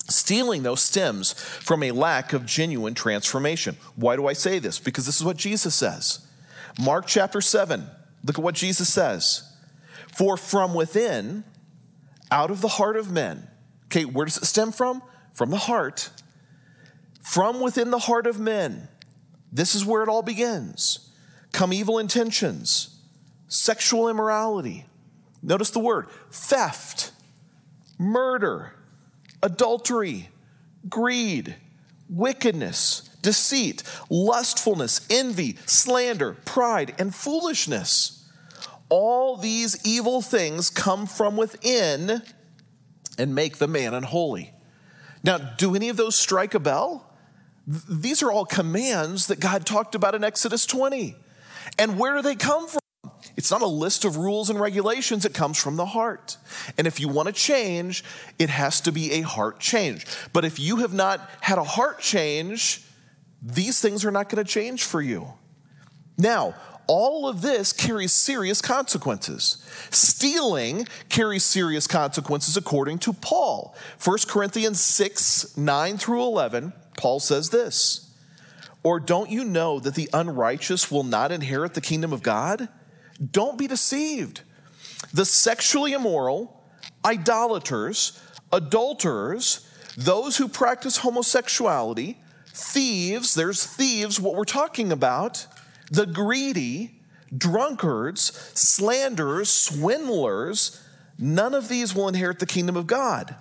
Stealing, 0.07 0.63
though, 0.63 0.75
stems 0.75 1.33
from 1.33 1.83
a 1.83 1.91
lack 1.91 2.33
of 2.33 2.45
genuine 2.45 2.93
transformation. 2.93 3.75
Why 3.95 4.15
do 4.15 4.27
I 4.27 4.33
say 4.33 4.59
this? 4.59 4.79
Because 4.79 5.05
this 5.05 5.17
is 5.17 5.25
what 5.25 5.37
Jesus 5.37 5.75
says. 5.75 6.25
Mark 6.79 7.05
chapter 7.05 7.41
7, 7.41 7.85
look 8.23 8.39
at 8.39 8.43
what 8.43 8.55
Jesus 8.55 8.91
says. 8.91 9.43
For 10.15 10.37
from 10.37 10.73
within, 10.73 11.43
out 12.31 12.49
of 12.49 12.61
the 12.61 12.67
heart 12.69 12.95
of 12.95 13.11
men, 13.11 13.47
okay, 13.85 14.05
where 14.05 14.25
does 14.25 14.37
it 14.37 14.45
stem 14.45 14.71
from? 14.71 15.03
From 15.33 15.49
the 15.49 15.57
heart. 15.57 16.09
From 17.21 17.59
within 17.59 17.91
the 17.91 17.99
heart 17.99 18.25
of 18.25 18.39
men 18.39 18.87
this 19.51 19.75
is 19.75 19.85
where 19.85 20.03
it 20.03 20.09
all 20.09 20.21
begins. 20.21 21.09
Come 21.51 21.73
evil 21.73 21.97
intentions, 21.97 22.99
sexual 23.47 24.07
immorality. 24.07 24.85
Notice 25.41 25.71
the 25.71 25.79
word 25.79 26.07
theft, 26.31 27.11
murder, 27.97 28.73
adultery, 29.41 30.29
greed, 30.87 31.55
wickedness, 32.09 33.09
deceit, 33.21 33.83
lustfulness, 34.09 35.05
envy, 35.09 35.57
slander, 35.65 36.33
pride, 36.45 36.95
and 36.99 37.13
foolishness. 37.13 38.27
All 38.89 39.37
these 39.37 39.85
evil 39.85 40.21
things 40.21 40.69
come 40.69 41.05
from 41.05 41.37
within 41.37 42.21
and 43.17 43.35
make 43.35 43.57
the 43.57 43.67
man 43.67 43.93
unholy. 43.93 44.53
Now, 45.23 45.37
do 45.37 45.75
any 45.75 45.89
of 45.89 45.97
those 45.97 46.15
strike 46.15 46.53
a 46.53 46.59
bell? 46.59 47.08
These 47.69 48.23
are 48.23 48.31
all 48.31 48.45
commands 48.45 49.27
that 49.27 49.39
God 49.39 49.65
talked 49.65 49.93
about 49.93 50.15
in 50.15 50.23
Exodus 50.23 50.65
20. 50.65 51.15
And 51.77 51.99
where 51.99 52.15
do 52.15 52.23
they 52.23 52.35
come 52.35 52.67
from? 52.67 52.79
It's 53.37 53.51
not 53.51 53.61
a 53.61 53.67
list 53.67 54.05
of 54.05 54.17
rules 54.17 54.49
and 54.49 54.59
regulations, 54.59 55.23
it 55.23 55.33
comes 55.33 55.57
from 55.57 55.75
the 55.75 55.85
heart. 55.85 56.37
And 56.77 56.87
if 56.87 56.99
you 56.99 57.07
want 57.07 57.27
to 57.27 57.33
change, 57.33 58.03
it 58.39 58.49
has 58.49 58.81
to 58.81 58.91
be 58.91 59.13
a 59.13 59.21
heart 59.21 59.59
change. 59.59 60.05
But 60.33 60.45
if 60.45 60.59
you 60.59 60.77
have 60.77 60.93
not 60.93 61.29
had 61.41 61.59
a 61.59 61.63
heart 61.63 61.99
change, 61.99 62.83
these 63.41 63.79
things 63.79 64.03
are 64.03 64.11
not 64.11 64.29
going 64.29 64.43
to 64.43 64.51
change 64.51 64.83
for 64.83 65.01
you. 65.01 65.31
Now, 66.17 66.55
all 66.89 67.27
of 67.27 67.43
this 67.43 67.71
carries 67.71 68.11
serious 68.11 68.63
consequences. 68.63 69.63
Stealing 69.91 70.87
carries 71.07 71.45
serious 71.45 71.85
consequences 71.85 72.57
according 72.57 72.97
to 72.97 73.13
Paul. 73.13 73.75
1 74.03 74.17
Corinthians 74.27 74.81
6 74.81 75.55
9 75.55 75.97
through 75.99 76.23
11 76.23 76.73
Paul 76.97 77.19
says 77.19 77.51
this 77.51 78.11
Or 78.81 78.99
don't 78.99 79.29
you 79.29 79.43
know 79.43 79.79
that 79.79 79.93
the 79.93 80.09
unrighteous 80.13 80.89
will 80.89 81.03
not 81.03 81.31
inherit 81.31 81.75
the 81.75 81.81
kingdom 81.81 82.11
of 82.11 82.23
God? 82.23 82.67
Don't 83.31 83.57
be 83.57 83.67
deceived. 83.67 84.41
The 85.13 85.25
sexually 85.25 85.93
immoral, 85.93 86.59
idolaters, 87.05 88.19
adulterers, 88.51 89.69
those 89.95 90.37
who 90.37 90.47
practice 90.47 90.97
homosexuality, 90.97 92.17
thieves, 92.47 93.35
there's 93.35 93.63
thieves, 93.63 94.19
what 94.19 94.33
we're 94.33 94.43
talking 94.43 94.91
about, 94.91 95.45
the 95.89 96.05
greedy, 96.05 96.91
drunkards, 97.35 98.21
slanderers, 98.53 99.49
swindlers, 99.49 100.81
none 101.17 101.53
of 101.53 101.67
these 101.67 101.93
will 101.93 102.07
inherit 102.07 102.39
the 102.39 102.45
kingdom 102.45 102.75
of 102.75 102.87
God. 102.87 103.35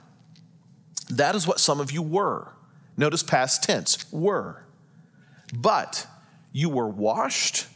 That 1.11 1.35
is 1.35 1.47
what 1.47 1.61
some 1.61 1.81
of 1.81 1.91
you 1.91 2.03
were. 2.03 2.53
Notice 2.97 3.23
past 3.23 3.63
tense, 3.63 4.11
were. 4.13 4.65
But 5.55 6.07
you 6.53 6.69
were 6.69 6.89
washed, 6.89 7.67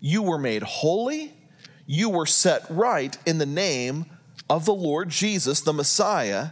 you 0.00 0.22
were 0.22 0.38
made 0.38 0.62
holy, 0.62 1.32
you 1.86 2.08
were 2.08 2.26
set 2.26 2.64
right 2.68 3.16
in 3.26 3.38
the 3.38 3.46
name 3.46 4.06
of 4.48 4.64
the 4.64 4.74
Lord 4.74 5.08
Jesus, 5.08 5.60
the 5.60 5.72
Messiah, 5.72 6.48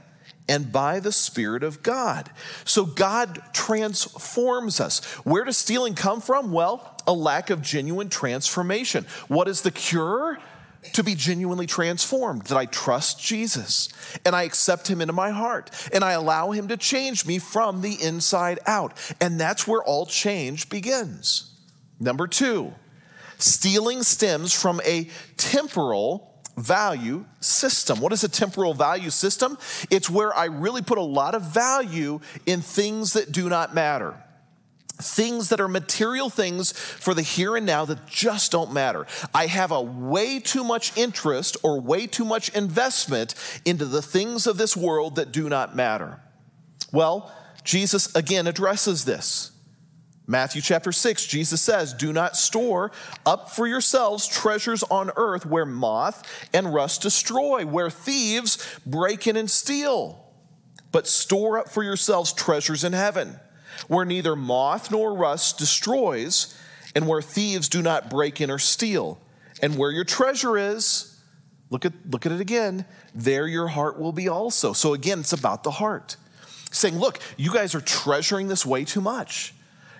and 0.48 0.72
by 0.72 1.00
the 1.00 1.12
Spirit 1.12 1.62
of 1.62 1.82
God. 1.82 2.30
So 2.64 2.86
God 2.86 3.42
transforms 3.52 4.80
us. 4.80 5.04
Where 5.24 5.44
does 5.44 5.58
stealing 5.58 5.94
come 5.94 6.20
from? 6.20 6.52
Well, 6.52 6.97
a 7.08 7.12
lack 7.12 7.50
of 7.50 7.62
genuine 7.62 8.08
transformation. 8.08 9.04
What 9.26 9.48
is 9.48 9.62
the 9.62 9.72
cure? 9.72 10.38
to 10.92 11.02
be 11.02 11.16
genuinely 11.16 11.66
transformed, 11.66 12.42
that 12.44 12.56
I 12.56 12.64
trust 12.64 13.20
Jesus 13.20 13.88
and 14.24 14.34
I 14.34 14.44
accept 14.44 14.88
him 14.88 15.00
into 15.00 15.12
my 15.12 15.30
heart 15.30 15.70
and 15.92 16.04
I 16.04 16.12
allow 16.12 16.52
him 16.52 16.68
to 16.68 16.76
change 16.76 17.26
me 17.26 17.40
from 17.40 17.80
the 17.80 18.00
inside 18.00 18.60
out. 18.64 18.96
And 19.20 19.40
that's 19.40 19.66
where 19.66 19.82
all 19.82 20.06
change 20.06 20.68
begins. 20.68 21.50
Number 21.98 22.28
two, 22.28 22.72
stealing 23.38 24.04
stems 24.04 24.52
from 24.54 24.80
a 24.86 25.10
temporal 25.36 26.40
value 26.56 27.24
system. 27.40 28.00
What 28.00 28.12
is 28.12 28.22
a 28.22 28.28
temporal 28.28 28.72
value 28.72 29.10
system? 29.10 29.58
It's 29.90 30.08
where 30.08 30.34
I 30.34 30.44
really 30.44 30.82
put 30.82 30.98
a 30.98 31.02
lot 31.02 31.34
of 31.34 31.42
value 31.42 32.20
in 32.46 32.62
things 32.62 33.14
that 33.14 33.32
do 33.32 33.48
not 33.48 33.74
matter 33.74 34.14
things 35.00 35.48
that 35.48 35.60
are 35.60 35.68
material 35.68 36.28
things 36.30 36.72
for 36.72 37.14
the 37.14 37.22
here 37.22 37.56
and 37.56 37.64
now 37.64 37.84
that 37.84 38.06
just 38.06 38.52
don't 38.52 38.72
matter. 38.72 39.06
I 39.34 39.46
have 39.46 39.70
a 39.70 39.80
way 39.80 40.40
too 40.40 40.64
much 40.64 40.96
interest 40.96 41.56
or 41.62 41.80
way 41.80 42.06
too 42.06 42.24
much 42.24 42.48
investment 42.50 43.34
into 43.64 43.84
the 43.84 44.02
things 44.02 44.46
of 44.46 44.58
this 44.58 44.76
world 44.76 45.16
that 45.16 45.32
do 45.32 45.48
not 45.48 45.76
matter. 45.76 46.20
Well, 46.92 47.32
Jesus 47.64 48.14
again 48.14 48.46
addresses 48.46 49.04
this. 49.04 49.52
Matthew 50.30 50.60
chapter 50.60 50.92
6, 50.92 51.26
Jesus 51.26 51.62
says, 51.62 51.94
Do 51.94 52.12
not 52.12 52.36
store 52.36 52.92
up 53.24 53.50
for 53.50 53.66
yourselves 53.66 54.26
treasures 54.26 54.82
on 54.82 55.10
earth 55.16 55.46
where 55.46 55.64
moth 55.64 56.22
and 56.52 56.72
rust 56.72 57.00
destroy, 57.00 57.64
where 57.64 57.88
thieves 57.88 58.78
break 58.84 59.26
in 59.26 59.36
and 59.36 59.50
steal. 59.50 60.22
But 60.92 61.06
store 61.06 61.58
up 61.58 61.70
for 61.70 61.82
yourselves 61.82 62.34
treasures 62.34 62.84
in 62.84 62.92
heaven, 62.92 63.40
where 63.86 64.04
neither 64.04 64.34
moth 64.34 64.90
nor 64.90 65.14
rust 65.14 65.58
destroys, 65.58 66.54
and 66.94 67.06
where 67.06 67.22
thieves 67.22 67.68
do 67.68 67.82
not 67.82 68.10
break 68.10 68.40
in 68.40 68.50
or 68.50 68.58
steal. 68.58 69.20
And 69.62 69.76
where 69.76 69.90
your 69.90 70.04
treasure 70.04 70.56
is, 70.56 71.20
look 71.70 71.84
at, 71.84 71.92
look 72.10 72.26
at 72.26 72.32
it 72.32 72.40
again, 72.40 72.86
there 73.14 73.46
your 73.46 73.68
heart 73.68 73.98
will 73.98 74.12
be 74.12 74.28
also. 74.28 74.72
So 74.72 74.94
again, 74.94 75.20
it's 75.20 75.32
about 75.32 75.62
the 75.64 75.70
heart. 75.70 76.16
Saying, 76.70 76.98
look, 76.98 77.20
you 77.36 77.52
guys 77.52 77.74
are 77.74 77.80
treasuring 77.80 78.48
this 78.48 78.66
way 78.66 78.84
too 78.84 79.00
much. 79.00 79.54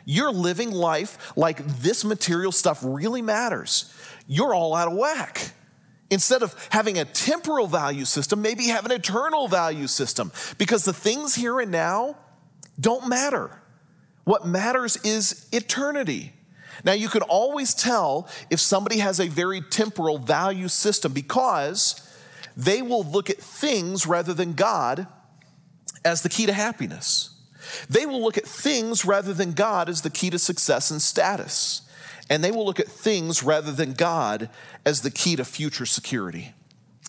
You're 0.05 0.33
living 0.33 0.71
life 0.71 1.37
like 1.37 1.67
this 1.67 2.05
material 2.05 2.53
stuff 2.53 2.81
really 2.83 3.23
matters. 3.23 3.93
You're 4.27 4.55
all 4.55 4.75
out 4.75 4.89
of 4.89 4.95
whack. 4.95 5.53
Instead 6.11 6.43
of 6.43 6.55
having 6.71 6.99
a 6.99 7.05
temporal 7.05 7.67
value 7.67 8.07
system, 8.07 8.41
maybe 8.41 8.69
have 8.69 8.87
an 8.87 8.93
eternal 8.93 9.49
value 9.49 9.87
system 9.87 10.33
because 10.57 10.85
the 10.85 10.95
things 10.95 11.35
here 11.35 11.61
and 11.61 11.71
now 11.71 12.17
don't 12.81 13.07
matter. 13.09 13.51
What 14.29 14.45
matters 14.45 14.99
is 15.05 15.49
eternity. 15.53 16.35
Now, 16.85 16.93
you 16.93 17.09
can 17.09 17.23
always 17.23 17.73
tell 17.73 18.29
if 18.51 18.61
somebody 18.61 18.99
has 18.99 19.21
a 19.21 19.27
very 19.27 19.63
temporal 19.63 20.19
value 20.19 20.69
system 20.69 21.15
because 21.15 22.07
they 22.55 22.83
will 22.83 23.05
look 23.05 23.31
at 23.31 23.39
things 23.39 24.07
rather 24.07 24.35
than 24.35 24.53
God 24.53 25.07
as 26.05 26.21
the 26.21 26.29
key 26.29 26.45
to 26.45 26.53
happiness. 26.53 27.31
They 27.89 28.05
will 28.05 28.21
look 28.21 28.37
at 28.37 28.45
things 28.45 29.07
rather 29.07 29.33
than 29.33 29.53
God 29.53 29.89
as 29.89 30.03
the 30.03 30.11
key 30.11 30.29
to 30.29 30.39
success 30.39 30.91
and 30.91 31.01
status. 31.01 31.89
And 32.29 32.45
they 32.45 32.51
will 32.51 32.67
look 32.67 32.81
at 32.81 32.89
things 32.89 33.43
rather 33.43 33.73
than 33.73 33.95
God 33.95 34.51
as 34.85 35.01
the 35.01 35.11
key 35.11 35.37
to 35.37 35.45
future 35.47 35.87
security. 35.87 36.53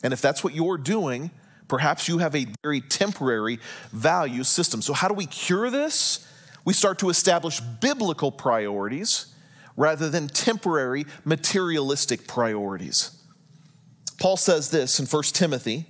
And 0.03 0.13
if 0.13 0.21
that's 0.21 0.41
what 0.41 0.55
you're 0.55 0.77
doing, 0.77 1.31
perhaps 1.67 2.07
you 2.07 2.19
have 2.19 2.33
a 2.33 2.47
very 2.63 2.79
temporary 2.79 3.59
value 3.91 4.45
system. 4.45 4.81
So, 4.81 4.93
how 4.93 5.09
do 5.09 5.13
we 5.13 5.25
cure 5.25 5.69
this? 5.69 6.25
We 6.65 6.73
start 6.73 6.99
to 6.99 7.09
establish 7.09 7.59
biblical 7.59 8.31
priorities 8.31 9.33
rather 9.75 10.09
than 10.09 10.27
temporary 10.27 11.05
materialistic 11.23 12.27
priorities. 12.27 13.11
Paul 14.19 14.37
says 14.37 14.69
this 14.69 14.99
in 14.99 15.05
1 15.05 15.23
Timothy. 15.23 15.85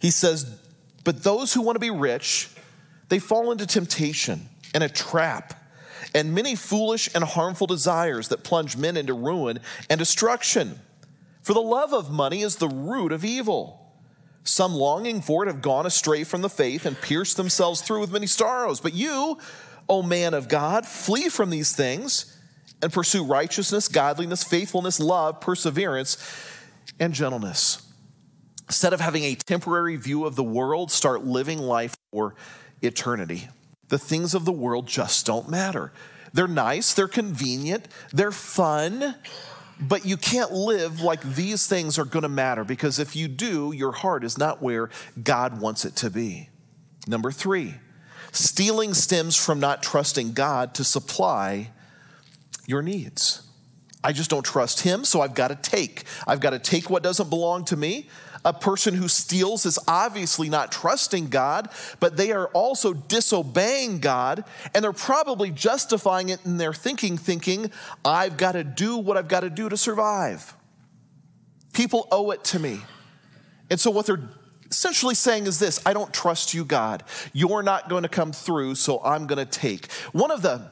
He 0.00 0.10
says, 0.10 0.58
But 1.04 1.22
those 1.22 1.54
who 1.54 1.62
want 1.62 1.76
to 1.76 1.80
be 1.80 1.90
rich, 1.90 2.50
they 3.08 3.18
fall 3.18 3.52
into 3.52 3.66
temptation 3.66 4.48
and 4.74 4.82
a 4.82 4.88
trap 4.88 5.54
and 6.14 6.34
many 6.34 6.54
foolish 6.54 7.08
and 7.14 7.22
harmful 7.22 7.66
desires 7.66 8.28
that 8.28 8.42
plunge 8.42 8.76
men 8.76 8.96
into 8.96 9.14
ruin 9.14 9.60
and 9.88 9.98
destruction. 9.98 10.80
For 11.42 11.54
the 11.54 11.60
love 11.60 11.92
of 11.92 12.10
money 12.10 12.42
is 12.42 12.56
the 12.56 12.68
root 12.68 13.12
of 13.12 13.24
evil. 13.24 13.76
Some 14.42 14.74
longing 14.74 15.20
for 15.20 15.44
it 15.44 15.46
have 15.46 15.62
gone 15.62 15.86
astray 15.86 16.24
from 16.24 16.42
the 16.42 16.48
faith 16.48 16.86
and 16.86 17.00
pierced 17.00 17.36
themselves 17.36 17.82
through 17.82 18.00
with 18.00 18.12
many 18.12 18.26
sorrows. 18.26 18.80
But 18.80 18.94
you, 18.94 19.38
O 19.90 20.02
man 20.02 20.34
of 20.34 20.48
God, 20.48 20.86
flee 20.86 21.28
from 21.28 21.50
these 21.50 21.74
things 21.74 22.38
and 22.80 22.92
pursue 22.92 23.24
righteousness, 23.24 23.88
godliness, 23.88 24.44
faithfulness, 24.44 25.00
love, 25.00 25.40
perseverance, 25.40 26.16
and 27.00 27.12
gentleness. 27.12 27.82
Instead 28.68 28.92
of 28.92 29.00
having 29.00 29.24
a 29.24 29.34
temporary 29.34 29.96
view 29.96 30.24
of 30.24 30.36
the 30.36 30.44
world, 30.44 30.92
start 30.92 31.24
living 31.24 31.58
life 31.58 31.96
for 32.12 32.36
eternity. 32.80 33.48
The 33.88 33.98
things 33.98 34.32
of 34.32 34.44
the 34.44 34.52
world 34.52 34.86
just 34.86 35.26
don't 35.26 35.48
matter. 35.48 35.92
They're 36.32 36.46
nice, 36.46 36.94
they're 36.94 37.08
convenient, 37.08 37.88
they're 38.12 38.30
fun, 38.30 39.16
but 39.80 40.06
you 40.06 40.16
can't 40.16 40.52
live 40.52 41.00
like 41.00 41.20
these 41.22 41.66
things 41.66 41.98
are 41.98 42.04
going 42.04 42.22
to 42.22 42.28
matter 42.28 42.62
because 42.62 43.00
if 43.00 43.16
you 43.16 43.26
do, 43.26 43.72
your 43.72 43.90
heart 43.90 44.22
is 44.22 44.38
not 44.38 44.62
where 44.62 44.90
God 45.20 45.60
wants 45.60 45.84
it 45.84 45.96
to 45.96 46.10
be. 46.10 46.48
Number 47.08 47.32
three, 47.32 47.74
stealing 48.32 48.94
stems 48.94 49.36
from 49.36 49.60
not 49.60 49.82
trusting 49.82 50.32
God 50.32 50.74
to 50.74 50.84
supply 50.84 51.70
your 52.66 52.82
needs. 52.82 53.42
I 54.02 54.12
just 54.12 54.30
don't 54.30 54.44
trust 54.44 54.80
Him, 54.80 55.04
so 55.04 55.20
I've 55.20 55.34
got 55.34 55.48
to 55.48 55.56
take. 55.56 56.04
I've 56.26 56.40
got 56.40 56.50
to 56.50 56.58
take 56.58 56.88
what 56.88 57.02
doesn't 57.02 57.28
belong 57.28 57.64
to 57.66 57.76
me. 57.76 58.08
A 58.42 58.54
person 58.54 58.94
who 58.94 59.06
steals 59.08 59.66
is 59.66 59.78
obviously 59.86 60.48
not 60.48 60.72
trusting 60.72 61.28
God, 61.28 61.68
but 61.98 62.16
they 62.16 62.32
are 62.32 62.46
also 62.48 62.94
disobeying 62.94 63.98
God, 63.98 64.44
and 64.74 64.82
they're 64.82 64.94
probably 64.94 65.50
justifying 65.50 66.30
it 66.30 66.40
in 66.46 66.56
their 66.56 66.72
thinking, 66.72 67.18
thinking, 67.18 67.70
I've 68.02 68.38
got 68.38 68.52
to 68.52 68.64
do 68.64 68.96
what 68.96 69.18
I've 69.18 69.28
got 69.28 69.40
to 69.40 69.50
do 69.50 69.68
to 69.68 69.76
survive. 69.76 70.54
People 71.74 72.08
owe 72.10 72.30
it 72.30 72.42
to 72.44 72.58
me. 72.58 72.80
And 73.68 73.78
so, 73.78 73.90
what 73.90 74.06
they're 74.06 74.22
essentially 74.70 75.14
saying 75.14 75.46
is 75.46 75.58
this 75.58 75.84
I 75.86 75.92
don't 75.92 76.12
trust 76.12 76.54
you, 76.54 76.64
God. 76.64 77.04
You're 77.32 77.62
not 77.62 77.88
going 77.88 78.02
to 78.02 78.08
come 78.08 78.32
through, 78.32 78.76
so 78.76 79.00
I'm 79.04 79.26
going 79.26 79.44
to 79.44 79.50
take. 79.50 79.90
One 80.12 80.30
of 80.30 80.42
the 80.42 80.70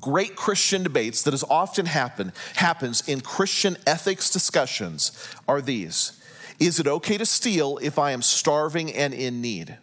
great 0.00 0.36
Christian 0.36 0.82
debates 0.82 1.22
that 1.22 1.32
has 1.32 1.44
often 1.48 1.86
happen, 1.86 2.32
happens 2.54 3.08
in 3.08 3.20
Christian 3.20 3.76
ethics 3.86 4.30
discussions 4.30 5.12
are 5.46 5.60
these 5.60 6.20
is 6.58 6.80
it 6.80 6.86
okay 6.86 7.18
to 7.18 7.26
steal 7.26 7.78
if 7.82 7.98
I 7.98 8.12
am 8.12 8.22
starving 8.22 8.92
and 8.94 9.12
in 9.12 9.40
need? 9.42 9.76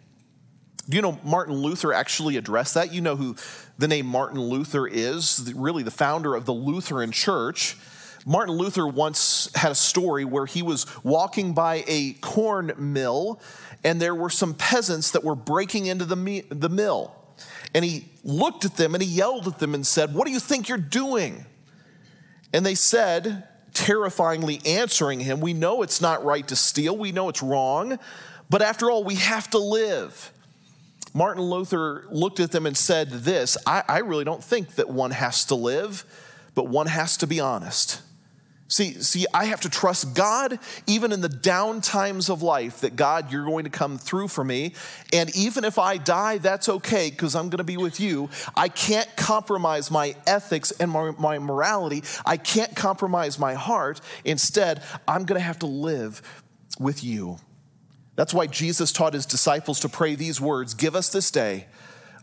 Do 0.88 0.96
you 0.96 1.02
know 1.02 1.18
Martin 1.22 1.54
Luther 1.54 1.92
actually 1.92 2.36
addressed 2.36 2.74
that? 2.74 2.92
You 2.92 3.00
know 3.00 3.16
who 3.16 3.36
the 3.78 3.88
name 3.88 4.06
Martin 4.06 4.40
Luther 4.40 4.86
is, 4.86 5.52
really 5.54 5.82
the 5.82 5.90
founder 5.90 6.34
of 6.34 6.44
the 6.44 6.52
Lutheran 6.52 7.12
Church. 7.12 7.76
Martin 8.24 8.56
Luther 8.56 8.86
once 8.86 9.50
had 9.54 9.72
a 9.72 9.74
story 9.74 10.24
where 10.24 10.46
he 10.46 10.62
was 10.62 10.86
walking 11.04 11.52
by 11.52 11.84
a 11.86 12.14
corn 12.14 12.72
mill 12.78 13.40
and 13.82 14.00
there 14.00 14.14
were 14.14 14.30
some 14.30 14.54
peasants 14.54 15.10
that 15.10 15.22
were 15.24 15.34
breaking 15.34 15.86
into 15.86 16.04
the, 16.04 16.44
the 16.48 16.70
mill. 16.70 17.14
And 17.74 17.84
he 17.84 18.06
looked 18.22 18.64
at 18.64 18.76
them 18.76 18.94
and 18.94 19.02
he 19.02 19.08
yelled 19.08 19.46
at 19.46 19.58
them 19.58 19.74
and 19.74 19.86
said, 19.86 20.14
What 20.14 20.26
do 20.26 20.32
you 20.32 20.40
think 20.40 20.68
you're 20.68 20.78
doing? 20.78 21.44
And 22.52 22.64
they 22.64 22.76
said, 22.76 23.48
terrifyingly 23.74 24.60
answering 24.64 25.20
him. 25.20 25.40
We 25.40 25.52
know 25.52 25.82
it's 25.82 26.00
not 26.00 26.24
right 26.24 26.46
to 26.48 26.56
steal, 26.56 26.96
we 26.96 27.12
know 27.12 27.28
it's 27.28 27.42
wrong, 27.42 27.98
but 28.48 28.62
after 28.62 28.90
all, 28.90 29.04
we 29.04 29.16
have 29.16 29.50
to 29.50 29.58
live. 29.58 30.30
Martin 31.12 31.42
Luther 31.42 32.06
looked 32.10 32.40
at 32.40 32.50
them 32.50 32.66
and 32.66 32.76
said 32.76 33.10
this 33.10 33.56
I, 33.66 33.82
I 33.88 33.98
really 33.98 34.24
don't 34.24 34.42
think 34.42 34.76
that 34.76 34.88
one 34.88 35.10
has 35.10 35.44
to 35.46 35.54
live, 35.54 36.04
but 36.54 36.68
one 36.68 36.86
has 36.86 37.16
to 37.18 37.26
be 37.26 37.40
honest. 37.40 38.00
See, 38.66 38.94
see, 38.94 39.26
I 39.34 39.44
have 39.44 39.60
to 39.60 39.68
trust 39.68 40.14
God 40.14 40.58
even 40.86 41.12
in 41.12 41.20
the 41.20 41.28
down 41.28 41.82
times 41.82 42.30
of 42.30 42.42
life 42.42 42.80
that 42.80 42.96
God, 42.96 43.30
you're 43.30 43.44
going 43.44 43.64
to 43.64 43.70
come 43.70 43.98
through 43.98 44.28
for 44.28 44.42
me. 44.42 44.72
And 45.12 45.34
even 45.36 45.64
if 45.64 45.78
I 45.78 45.98
die, 45.98 46.38
that's 46.38 46.68
okay 46.68 47.10
because 47.10 47.36
I'm 47.36 47.50
going 47.50 47.58
to 47.58 47.64
be 47.64 47.76
with 47.76 48.00
you. 48.00 48.30
I 48.56 48.68
can't 48.68 49.14
compromise 49.16 49.90
my 49.90 50.16
ethics 50.26 50.70
and 50.72 50.90
my, 50.90 51.10
my 51.18 51.38
morality. 51.38 52.04
I 52.24 52.38
can't 52.38 52.74
compromise 52.74 53.38
my 53.38 53.52
heart. 53.52 54.00
Instead, 54.24 54.82
I'm 55.06 55.26
going 55.26 55.38
to 55.38 55.44
have 55.44 55.58
to 55.58 55.66
live 55.66 56.22
with 56.78 57.04
you. 57.04 57.36
That's 58.16 58.32
why 58.32 58.46
Jesus 58.46 58.92
taught 58.92 59.12
his 59.12 59.26
disciples 59.26 59.80
to 59.80 59.90
pray 59.90 60.14
these 60.14 60.40
words 60.40 60.72
Give 60.72 60.96
us 60.96 61.10
this 61.10 61.30
day 61.30 61.66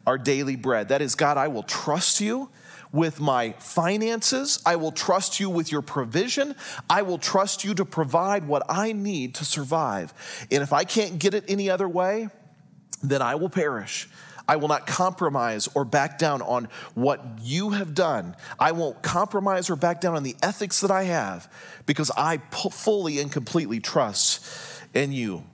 our 0.07 0.17
daily 0.17 0.55
bread. 0.55 0.89
That 0.89 1.01
is, 1.01 1.13
God, 1.13 1.37
I 1.37 1.49
will 1.49 1.63
trust 1.63 2.19
you 2.19 2.49
with 2.91 3.19
my 3.19 3.53
finances. 3.53 4.61
I 4.65 4.75
will 4.75 4.91
trust 4.91 5.39
you 5.39 5.49
with 5.49 5.71
your 5.71 5.81
provision. 5.81 6.55
I 6.89 7.03
will 7.03 7.17
trust 7.17 7.63
you 7.63 7.73
to 7.75 7.85
provide 7.85 8.47
what 8.47 8.63
I 8.69 8.91
need 8.91 9.35
to 9.35 9.45
survive. 9.45 10.13
And 10.51 10.61
if 10.61 10.73
I 10.73 10.83
can't 10.83 11.19
get 11.19 11.33
it 11.33 11.45
any 11.47 11.69
other 11.69 11.87
way, 11.87 12.29
then 13.01 13.21
I 13.21 13.35
will 13.35 13.49
perish. 13.49 14.09
I 14.47 14.57
will 14.57 14.67
not 14.67 14.85
compromise 14.85 15.69
or 15.73 15.85
back 15.85 16.19
down 16.19 16.41
on 16.41 16.67
what 16.93 17.23
you 17.41 17.69
have 17.69 17.93
done. 17.93 18.35
I 18.59 18.73
won't 18.73 19.01
compromise 19.01 19.69
or 19.69 19.77
back 19.77 20.01
down 20.01 20.15
on 20.15 20.23
the 20.23 20.35
ethics 20.43 20.81
that 20.81 20.91
I 20.91 21.03
have 21.03 21.51
because 21.85 22.11
I 22.17 22.39
fully 22.71 23.19
and 23.19 23.31
completely 23.31 23.79
trust 23.79 24.45
in 24.93 25.13
you. 25.13 25.45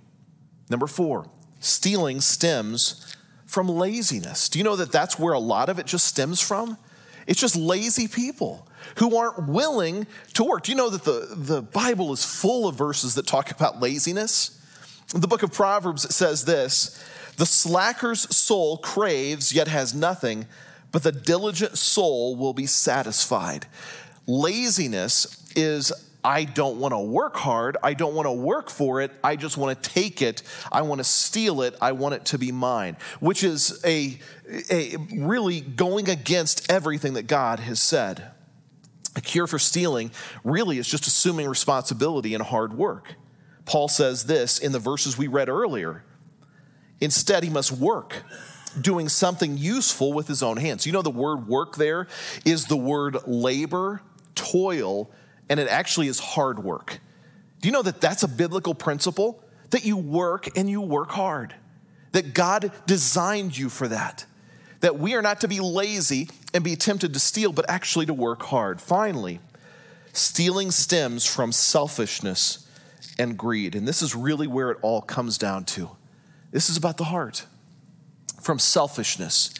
Number 0.70 0.88
four, 0.88 1.30
stealing 1.60 2.22
stems 2.22 3.16
from 3.46 3.70
laziness. 3.70 4.50
Do 4.50 4.58
you 4.58 4.66
know 4.66 4.76
that 4.76 4.92
that's 4.92 5.20
where 5.20 5.34
a 5.34 5.40
lot 5.40 5.70
of 5.70 5.80
it 5.80 5.86
just 5.86 6.06
stems 6.06 6.42
from? 6.42 6.78
It's 7.28 7.40
just 7.40 7.56
lazy 7.56 8.08
people 8.08 8.68
who 8.96 9.18
aren't 9.18 9.48
willing 9.48 10.08
to 10.34 10.44
work. 10.44 10.64
Do 10.64 10.72
you 10.72 10.78
know 10.78 10.90
that 10.90 11.04
the, 11.04 11.28
the 11.36 11.62
Bible 11.62 12.14
is 12.14 12.26
full 12.26 12.68
of 12.68 12.76
verses 12.76 13.16
that 13.16 13.28
talk 13.28 13.52
about 13.52 13.80
laziness? 13.82 14.60
In 15.14 15.22
the 15.22 15.28
book 15.28 15.44
of 15.44 15.52
Proverbs, 15.52 16.14
says 16.16 16.46
this 16.46 17.04
The 17.36 17.46
slacker's 17.46 18.36
soul 18.36 18.78
craves, 18.78 19.54
yet 19.54 19.68
has 19.68 19.94
nothing, 19.94 20.48
but 20.92 21.04
the 21.04 21.12
diligent 21.12 21.78
soul 21.78 22.36
will 22.36 22.54
be 22.54 22.66
satisfied. 22.66 23.68
Laziness 24.26 25.44
is 25.56 25.92
I 26.24 26.44
don't 26.44 26.80
want 26.80 26.94
to 26.94 27.00
work 27.00 27.36
hard. 27.38 27.78
I 27.84 27.94
don't 27.94 28.14
want 28.16 28.26
to 28.26 28.32
work 28.32 28.70
for 28.70 29.02
it. 29.02 29.12
I 29.24 29.36
just 29.36 29.56
want 29.56 29.82
to 29.82 29.90
take 29.90 30.22
it. 30.22 30.44
I 30.72 30.82
want 30.82 31.00
to 31.00 31.04
steal 31.04 31.62
it. 31.62 31.76
I 31.82 31.94
want 31.94 32.16
it 32.16 32.26
to 32.26 32.38
be 32.38 32.52
mine, 32.52 32.98
which 33.20 33.44
is 33.44 33.82
a, 33.86 34.18
a 34.70 34.98
really 35.16 35.62
going 35.62 36.10
against 36.10 36.72
everything 36.72 37.14
that 37.14 37.28
God 37.28 37.60
has 37.60 37.80
said. 37.80 38.32
A 39.16 39.22
cure 39.22 39.48
for 39.48 39.58
stealing 39.58 40.12
really 40.44 40.78
is 40.78 40.88
just 40.88 41.08
assuming 41.08 41.48
responsibility 41.48 42.34
and 42.34 42.44
hard 42.44 42.74
work. 42.74 43.16
Paul 43.66 43.88
says 43.88 44.26
this 44.26 44.60
in 44.60 44.72
the 44.72 44.80
verses 44.80 45.18
we 45.18 45.28
read 45.28 45.50
earlier. 45.50 46.04
Instead, 47.00 47.44
he 47.44 47.50
must 47.50 47.72
work, 47.72 48.24
doing 48.80 49.10
something 49.10 49.58
useful 49.58 50.14
with 50.14 50.28
his 50.28 50.42
own 50.42 50.58
hands. 50.58 50.86
You 50.86 50.94
know, 50.94 51.02
the 51.02 51.10
word 51.10 51.48
work 51.48 51.76
there 51.76 52.08
is 52.46 52.66
the 52.66 52.78
word 52.78 53.18
labor, 53.28 54.02
toil, 54.36 55.12
and 55.50 55.60
it 55.60 55.68
actually 55.68 56.08
is 56.08 56.20
hard 56.20 56.60
work. 56.60 57.00
Do 57.62 57.68
you 57.68 57.72
know 57.72 57.82
that 57.82 58.02
that's 58.02 58.24
a 58.24 58.28
biblical 58.28 58.76
principle? 58.76 59.44
That 59.72 59.86
you 59.86 59.98
work 59.98 60.58
and 60.58 60.70
you 60.70 60.82
work 60.82 61.12
hard. 61.12 61.54
That 62.12 62.34
God 62.34 62.72
designed 62.86 63.58
you 63.58 63.70
for 63.70 63.88
that. 63.88 64.26
That 64.82 65.00
we 65.00 65.16
are 65.16 65.22
not 65.22 65.42
to 65.42 65.48
be 65.48 65.60
lazy 65.60 66.30
and 66.54 66.64
be 66.64 66.76
tempted 66.76 67.14
to 67.14 67.20
steal, 67.20 67.52
but 67.52 67.70
actually 67.70 68.06
to 68.06 68.14
work 68.14 68.44
hard. 68.44 68.80
Finally, 68.80 69.40
stealing 70.14 70.72
stems 70.72 71.26
from 71.26 71.52
selfishness 71.52 72.68
and 73.20 73.38
greed. 73.38 73.76
And 73.76 73.88
this 73.88 74.02
is 74.02 74.16
really 74.16 74.48
where 74.48 74.72
it 74.72 74.78
all 74.82 75.02
comes 75.02 75.38
down 75.38 75.66
to. 75.66 75.90
This 76.52 76.70
is 76.70 76.78
about 76.78 76.98
the 76.98 77.06
heart 77.06 77.46
from 78.42 78.60
selfishness 78.60 79.54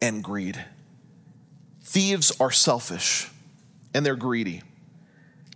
and 0.00 0.22
greed. 0.24 0.64
Thieves 1.82 2.32
are 2.40 2.50
selfish 2.50 3.30
and 3.92 4.06
they're 4.06 4.16
greedy. 4.16 4.62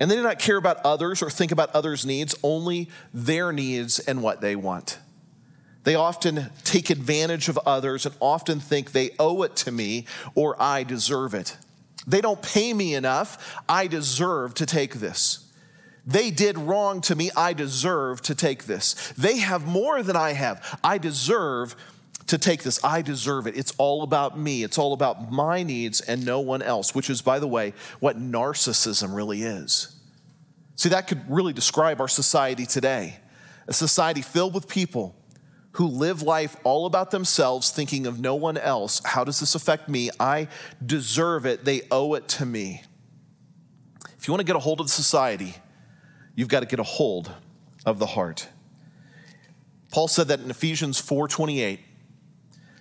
And 0.01 0.11
they 0.11 0.17
do 0.17 0.23
not 0.23 0.39
care 0.39 0.57
about 0.57 0.85
others 0.85 1.23
or 1.23 1.31
think 1.31 1.53
about 1.53 1.71
others' 1.75 2.05
needs, 2.05 2.35
only 2.43 2.91
their 3.15 3.53
needs 3.53 3.99
and 3.99 4.23
what 4.23 4.41
they 4.41 4.55
want. 4.55 4.99
They 5.85 5.95
often 5.95 6.51
take 6.65 6.91
advantage 6.91 7.49
of 7.49 7.59
others 7.65 8.07
and 8.07 8.15
often 8.21 8.59
think 8.59 8.91
they 8.91 9.11
owe 9.19 9.43
it 9.43 9.55
to 9.57 9.71
me 9.71 10.07
or 10.35 10.61
I 10.61 10.83
deserve 10.83 11.33
it. 11.33 11.57
They 12.07 12.21
don't 12.21 12.43
pay 12.43 12.73
me 12.73 12.95
enough, 12.95 13.57
I 13.69 13.87
deserve 13.87 14.55
to 14.55 14.67
take 14.67 14.95
this. 14.95 15.45
They 16.05 16.31
did 16.31 16.59
wrong 16.59 17.01
to 17.03 17.15
me, 17.15 17.31
I 17.37 17.53
deserve 17.53 18.21
to 18.23 18.35
take 18.35 18.65
this. 18.65 19.13
They 19.17 19.39
have 19.39 19.67
more 19.67 20.03
than 20.03 20.17
I 20.17 20.33
have, 20.33 20.79
I 20.83 20.99
deserve 20.99 21.75
to 22.27 22.39
take 22.39 22.63
this. 22.63 22.83
I 22.85 23.03
deserve 23.03 23.47
it. 23.47 23.57
It's 23.57 23.73
all 23.79 24.03
about 24.03 24.39
me. 24.39 24.65
It's 24.65 24.79
all 24.79 24.93
about 24.93 25.31
my 25.31 25.63
needs 25.63 26.01
and 26.01 26.25
no 26.25 26.41
one 26.41 26.63
else, 26.63 26.95
which 26.95 27.09
is, 27.11 27.23
by 27.23 27.39
the 27.39 27.47
way, 27.47 27.73
what 28.01 28.19
narcissism 28.19 29.15
really 29.15 29.43
is. 29.43 29.95
See, 30.75 30.91
that 30.91 31.07
could 31.07 31.23
really 31.31 31.53
describe 31.53 32.01
our 32.01 32.09
society 32.09 32.67
today 32.67 33.21
a 33.69 33.73
society 33.73 34.23
filled 34.23 34.55
with 34.55 34.69
people 34.69 35.17
who 35.73 35.87
live 35.87 36.23
life 36.23 36.57
all 36.65 36.87
about 36.87 37.11
themselves, 37.11 37.71
thinking 37.71 38.07
of 38.07 38.21
no 38.21 38.35
one 38.35 38.57
else. 38.57 39.03
How 39.05 39.25
does 39.25 39.41
this 39.41 39.55
affect 39.55 39.89
me? 39.89 40.09
I 40.21 40.49
deserve 40.85 41.47
it. 41.47 41.65
They 41.65 41.83
owe 41.91 42.15
it 42.15 42.29
to 42.29 42.47
me. 42.47 42.83
If 44.17 44.27
you 44.27 44.33
want 44.33 44.41
to 44.41 44.47
get 44.47 44.57
a 44.57 44.61
hold 44.61 44.81
of 44.81 44.89
society, 44.89 45.55
you've 46.35 46.49
got 46.49 46.61
to 46.61 46.67
get 46.67 46.79
a 46.79 46.85
hold 46.85 47.31
of 47.85 47.99
the 47.99 48.07
heart. 48.07 48.49
Paul 49.91 50.09
said 50.09 50.29
that 50.29 50.41
in 50.41 50.51
Ephesians 50.51 51.01
4:28, 51.01 51.81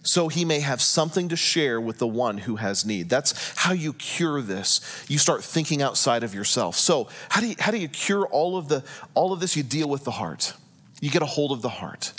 so 0.05 0.27
he 0.27 0.45
may 0.45 0.59
have 0.59 0.81
something 0.81 1.29
to 1.29 1.35
share 1.35 1.81
with 1.81 1.97
the 1.97 2.07
one 2.07 2.37
who 2.37 2.57
has 2.57 2.85
need. 2.85 3.09
That's 3.09 3.57
how 3.57 3.73
you 3.73 3.91
cure 3.91 4.39
this. 4.39 5.03
You 5.07 5.17
start 5.17 5.43
thinking 5.43 5.81
outside 5.81 6.23
of 6.23 6.35
yourself. 6.35 6.75
So, 6.75 7.07
how 7.27 7.41
do 7.41 7.47
you, 7.47 7.55
how 7.59 7.71
do 7.71 7.77
you 7.77 7.87
cure 7.87 8.27
all 8.27 8.55
of 8.55 8.67
the 8.67 8.83
all 9.15 9.33
of 9.33 9.39
this? 9.39 9.57
You 9.57 9.63
deal 9.63 9.89
with 9.89 10.03
the 10.03 10.11
heart. 10.11 10.53
You 11.01 11.09
get 11.09 11.23
a 11.23 11.25
hold 11.25 11.51
of 11.51 11.63
the 11.63 11.69
heart. 11.69 12.13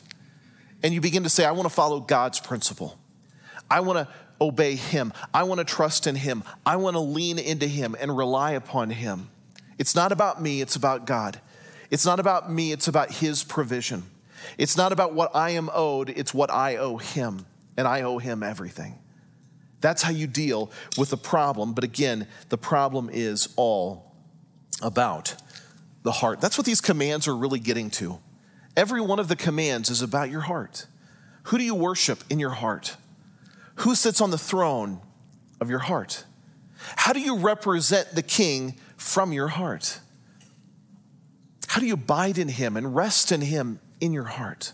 And 0.82 0.92
you 0.92 1.00
begin 1.00 1.22
to 1.22 1.28
say, 1.28 1.44
I 1.44 1.52
want 1.52 1.68
to 1.68 1.74
follow 1.74 2.00
God's 2.00 2.40
principle. 2.40 2.98
I 3.70 3.80
want 3.80 4.00
to 4.00 4.14
obey 4.40 4.74
him. 4.74 5.12
I 5.32 5.44
want 5.44 5.58
to 5.58 5.64
trust 5.64 6.08
in 6.08 6.16
him. 6.16 6.42
I 6.66 6.76
want 6.76 6.94
to 6.94 7.00
lean 7.00 7.38
into 7.38 7.66
him 7.68 7.96
and 7.98 8.16
rely 8.16 8.52
upon 8.52 8.90
him. 8.90 9.30
It's 9.78 9.94
not 9.94 10.10
about 10.10 10.42
me, 10.42 10.60
it's 10.60 10.74
about 10.74 11.06
God. 11.06 11.40
It's 11.90 12.04
not 12.04 12.18
about 12.18 12.50
me, 12.50 12.72
it's 12.72 12.88
about 12.88 13.12
his 13.12 13.44
provision. 13.44 14.02
It's 14.58 14.76
not 14.76 14.92
about 14.92 15.14
what 15.14 15.34
I 15.34 15.50
am 15.50 15.70
owed, 15.72 16.10
it's 16.10 16.34
what 16.34 16.50
I 16.50 16.76
owe 16.76 16.96
him 16.96 17.46
and 17.76 17.86
I 17.86 18.02
owe 18.02 18.18
him 18.18 18.42
everything. 18.42 18.98
That's 19.80 20.02
how 20.02 20.10
you 20.10 20.26
deal 20.26 20.70
with 20.96 21.10
the 21.10 21.16
problem. 21.16 21.74
But 21.74 21.84
again, 21.84 22.26
the 22.48 22.58
problem 22.58 23.10
is 23.12 23.52
all 23.56 24.14
about 24.82 25.34
the 26.02 26.12
heart. 26.12 26.40
That's 26.40 26.56
what 26.56 26.66
these 26.66 26.80
commands 26.80 27.28
are 27.28 27.36
really 27.36 27.60
getting 27.60 27.90
to. 27.90 28.18
Every 28.76 29.00
one 29.00 29.18
of 29.18 29.28
the 29.28 29.36
commands 29.36 29.90
is 29.90 30.02
about 30.02 30.30
your 30.30 30.42
heart. 30.42 30.86
Who 31.44 31.58
do 31.58 31.64
you 31.64 31.74
worship 31.74 32.24
in 32.28 32.38
your 32.38 32.50
heart? 32.50 32.96
Who 33.76 33.94
sits 33.94 34.20
on 34.20 34.30
the 34.30 34.38
throne 34.38 35.00
of 35.60 35.70
your 35.70 35.78
heart? 35.78 36.24
How 36.96 37.12
do 37.12 37.20
you 37.20 37.36
represent 37.36 38.14
the 38.14 38.22
king 38.22 38.76
from 38.96 39.32
your 39.32 39.48
heart? 39.48 40.00
How 41.68 41.80
do 41.80 41.86
you 41.86 41.94
abide 41.94 42.38
in 42.38 42.48
him 42.48 42.76
and 42.76 42.94
rest 42.94 43.32
in 43.32 43.40
him 43.40 43.80
in 44.00 44.12
your 44.12 44.24
heart? 44.24 44.72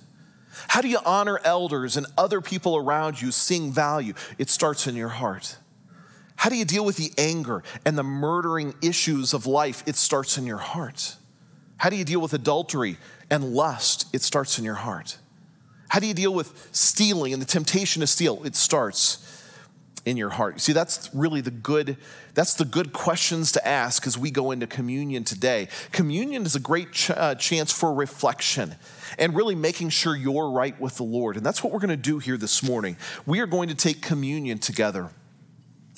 How 0.68 0.80
do 0.80 0.88
you 0.88 0.98
honor 1.04 1.40
elders 1.44 1.96
and 1.96 2.06
other 2.16 2.40
people 2.40 2.76
around 2.76 3.20
you, 3.20 3.32
seeing 3.32 3.72
value? 3.72 4.14
It 4.38 4.50
starts 4.50 4.86
in 4.86 4.96
your 4.96 5.08
heart. 5.08 5.56
How 6.36 6.50
do 6.50 6.56
you 6.56 6.64
deal 6.64 6.84
with 6.84 6.96
the 6.96 7.12
anger 7.18 7.62
and 7.84 7.96
the 7.96 8.02
murdering 8.02 8.74
issues 8.82 9.32
of 9.32 9.46
life? 9.46 9.82
It 9.86 9.96
starts 9.96 10.38
in 10.38 10.46
your 10.46 10.58
heart. 10.58 11.16
How 11.76 11.90
do 11.90 11.96
you 11.96 12.04
deal 12.04 12.20
with 12.20 12.32
adultery 12.32 12.96
and 13.30 13.54
lust? 13.54 14.06
It 14.12 14.22
starts 14.22 14.58
in 14.58 14.64
your 14.64 14.74
heart. 14.74 15.18
How 15.88 16.00
do 16.00 16.06
you 16.06 16.14
deal 16.14 16.32
with 16.32 16.68
stealing 16.72 17.32
and 17.32 17.42
the 17.42 17.46
temptation 17.46 18.00
to 18.00 18.06
steal? 18.06 18.42
It 18.44 18.56
starts 18.56 19.41
in 20.04 20.16
your 20.16 20.30
heart. 20.30 20.60
See, 20.60 20.72
that's 20.72 21.10
really 21.14 21.40
the 21.40 21.50
good 21.50 21.96
that's 22.34 22.54
the 22.54 22.64
good 22.64 22.92
questions 22.92 23.52
to 23.52 23.66
ask 23.66 24.06
as 24.06 24.16
we 24.16 24.30
go 24.30 24.52
into 24.52 24.66
communion 24.66 25.22
today. 25.22 25.68
Communion 25.92 26.46
is 26.46 26.56
a 26.56 26.60
great 26.60 26.92
ch- 26.92 27.10
uh, 27.10 27.34
chance 27.34 27.70
for 27.70 27.92
reflection 27.92 28.74
and 29.18 29.36
really 29.36 29.54
making 29.54 29.90
sure 29.90 30.16
you're 30.16 30.50
right 30.50 30.78
with 30.80 30.96
the 30.96 31.02
Lord. 31.02 31.36
And 31.36 31.44
that's 31.44 31.62
what 31.62 31.74
we're 31.74 31.78
going 31.78 31.90
to 31.90 31.96
do 31.96 32.18
here 32.18 32.38
this 32.38 32.62
morning. 32.62 32.96
We 33.26 33.40
are 33.40 33.46
going 33.46 33.68
to 33.68 33.74
take 33.74 34.00
communion 34.00 34.58
together. 34.58 35.10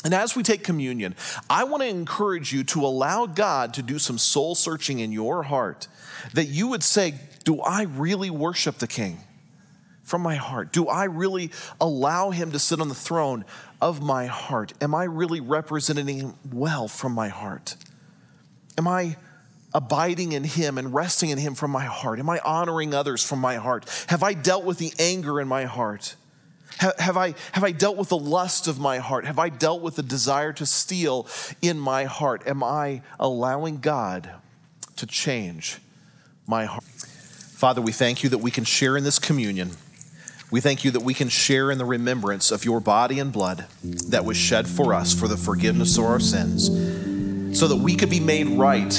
And 0.04 0.12
as 0.12 0.34
we 0.34 0.42
take 0.42 0.64
communion, 0.64 1.14
I 1.48 1.64
want 1.64 1.84
to 1.84 1.88
encourage 1.88 2.52
you 2.52 2.64
to 2.64 2.84
allow 2.84 3.26
God 3.26 3.74
to 3.74 3.82
do 3.82 4.00
some 4.00 4.18
soul 4.18 4.56
searching 4.56 4.98
in 4.98 5.12
your 5.12 5.44
heart 5.44 5.86
that 6.34 6.46
you 6.46 6.66
would 6.68 6.82
say, 6.82 7.14
Do 7.44 7.60
I 7.60 7.82
really 7.84 8.28
worship 8.28 8.78
the 8.78 8.88
King? 8.88 9.20
from 10.04 10.20
my 10.20 10.36
heart? 10.36 10.72
Do 10.72 10.86
I 10.86 11.04
really 11.04 11.50
allow 11.80 12.30
him 12.30 12.52
to 12.52 12.58
sit 12.58 12.80
on 12.80 12.88
the 12.88 12.94
throne 12.94 13.44
of 13.84 14.02
my 14.02 14.24
heart? 14.24 14.72
Am 14.80 14.94
I 14.94 15.04
really 15.04 15.40
representing 15.40 16.08
him 16.08 16.34
well 16.50 16.88
from 16.88 17.12
my 17.12 17.28
heart? 17.28 17.76
Am 18.78 18.88
I 18.88 19.18
abiding 19.74 20.32
in 20.32 20.42
him 20.42 20.78
and 20.78 20.94
resting 20.94 21.28
in 21.28 21.36
him 21.36 21.54
from 21.54 21.70
my 21.70 21.84
heart? 21.84 22.18
Am 22.18 22.30
I 22.30 22.40
honoring 22.46 22.94
others 22.94 23.22
from 23.22 23.40
my 23.40 23.56
heart? 23.56 23.84
Have 24.08 24.22
I 24.22 24.32
dealt 24.32 24.64
with 24.64 24.78
the 24.78 24.90
anger 24.98 25.38
in 25.38 25.46
my 25.46 25.64
heart? 25.64 26.16
Have, 26.78 27.18
I, 27.18 27.34
have 27.52 27.62
I 27.62 27.72
dealt 27.72 27.98
with 27.98 28.08
the 28.08 28.16
lust 28.16 28.68
of 28.68 28.80
my 28.80 28.98
heart? 28.98 29.26
Have 29.26 29.38
I 29.38 29.50
dealt 29.50 29.82
with 29.82 29.96
the 29.96 30.02
desire 30.02 30.54
to 30.54 30.64
steal 30.64 31.28
in 31.60 31.78
my 31.78 32.04
heart? 32.04 32.42
Am 32.46 32.62
I 32.62 33.02
allowing 33.20 33.80
God 33.80 34.30
to 34.96 35.06
change 35.06 35.78
my 36.46 36.64
heart? 36.64 36.84
Father, 36.84 37.82
we 37.82 37.92
thank 37.92 38.22
you 38.22 38.30
that 38.30 38.38
we 38.38 38.50
can 38.50 38.64
share 38.64 38.96
in 38.96 39.04
this 39.04 39.18
communion. 39.18 39.72
We 40.50 40.60
thank 40.60 40.84
you 40.84 40.90
that 40.92 41.00
we 41.00 41.14
can 41.14 41.28
share 41.28 41.70
in 41.70 41.78
the 41.78 41.84
remembrance 41.84 42.50
of 42.50 42.64
your 42.64 42.78
body 42.80 43.18
and 43.18 43.32
blood 43.32 43.64
that 43.82 44.24
was 44.24 44.36
shed 44.36 44.68
for 44.68 44.94
us 44.94 45.12
for 45.12 45.26
the 45.26 45.36
forgiveness 45.36 45.98
of 45.98 46.04
our 46.04 46.20
sins, 46.20 46.66
so 47.58 47.66
that 47.68 47.76
we 47.76 47.96
could 47.96 48.10
be 48.10 48.20
made 48.20 48.46
right 48.48 48.92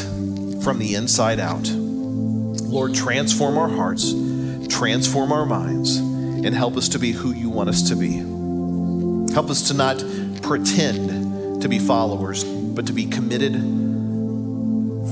from 0.63 0.79
the 0.79 0.95
inside 0.95 1.39
out. 1.39 1.69
Lord, 1.69 2.93
transform 2.93 3.57
our 3.57 3.69
hearts, 3.69 4.13
transform 4.67 5.31
our 5.31 5.45
minds, 5.45 5.97
and 5.97 6.53
help 6.53 6.75
us 6.75 6.89
to 6.89 6.99
be 6.99 7.11
who 7.11 7.31
you 7.31 7.49
want 7.49 7.69
us 7.69 7.89
to 7.89 7.95
be. 7.95 8.17
Help 9.33 9.49
us 9.49 9.67
to 9.69 9.73
not 9.73 10.03
pretend 10.41 11.61
to 11.61 11.69
be 11.69 11.79
followers, 11.79 12.43
but 12.43 12.87
to 12.87 12.93
be 12.93 13.05
committed, 13.05 13.53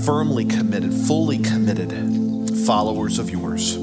firmly 0.05 0.45
committed, 0.45 0.93
fully 0.93 1.37
committed 1.37 2.65
followers 2.65 3.19
of 3.19 3.29
yours. 3.29 3.77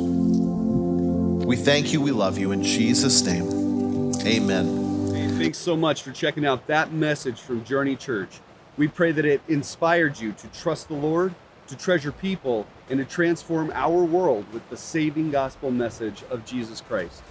We 1.50 1.56
thank 1.56 1.92
you. 1.92 2.00
We 2.00 2.12
love 2.12 2.38
you. 2.38 2.52
In 2.52 2.62
Jesus' 2.62 3.24
name, 3.24 4.12
amen. 4.24 5.12
Hey, 5.12 5.26
thanks 5.36 5.58
so 5.58 5.74
much 5.74 6.04
for 6.04 6.12
checking 6.12 6.46
out 6.46 6.64
that 6.68 6.92
message 6.92 7.40
from 7.40 7.64
Journey 7.64 7.96
Church. 7.96 8.38
We 8.76 8.86
pray 8.86 9.10
that 9.10 9.24
it 9.24 9.40
inspired 9.48 10.20
you 10.20 10.30
to 10.30 10.46
trust 10.52 10.86
the 10.86 10.94
Lord, 10.94 11.34
to 11.66 11.76
treasure 11.76 12.12
people, 12.12 12.68
and 12.88 13.00
to 13.00 13.04
transform 13.04 13.72
our 13.74 14.04
world 14.04 14.46
with 14.52 14.62
the 14.70 14.76
saving 14.76 15.32
gospel 15.32 15.72
message 15.72 16.22
of 16.30 16.44
Jesus 16.44 16.80
Christ. 16.82 17.24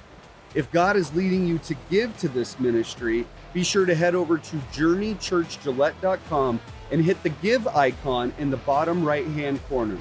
If 0.54 0.70
God 0.70 0.98
is 0.98 1.16
leading 1.16 1.48
you 1.48 1.58
to 1.60 1.76
give 1.90 2.18
to 2.18 2.28
this 2.28 2.60
ministry, 2.60 3.26
be 3.54 3.64
sure 3.64 3.86
to 3.86 3.96
head 3.96 4.16
over 4.16 4.38
to 4.38 4.56
journeychurchgillette.com 4.74 6.60
and 6.92 7.02
hit 7.02 7.24
the 7.24 7.30
give 7.30 7.66
icon 7.70 8.34
in 8.38 8.50
the 8.50 8.58
bottom 8.58 9.06
right 9.06 9.28
hand 9.28 9.66
corner. 9.70 9.98